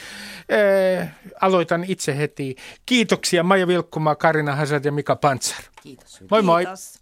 Ee, 0.49 1.11
aloitan 1.41 1.85
itse 1.89 2.19
heti. 2.19 2.57
Kiitoksia 2.87 3.43
Maija 3.43 3.67
Vilkkumaa, 3.67 4.15
Karina 4.15 4.57
Hazard 4.57 4.85
ja 4.85 4.93
Mika 4.93 5.17
Pantsar. 5.17 5.65
Kiitos. 5.83 6.21
Moi 6.31 6.43
moi. 6.43 6.65
Kiitos. 6.65 7.01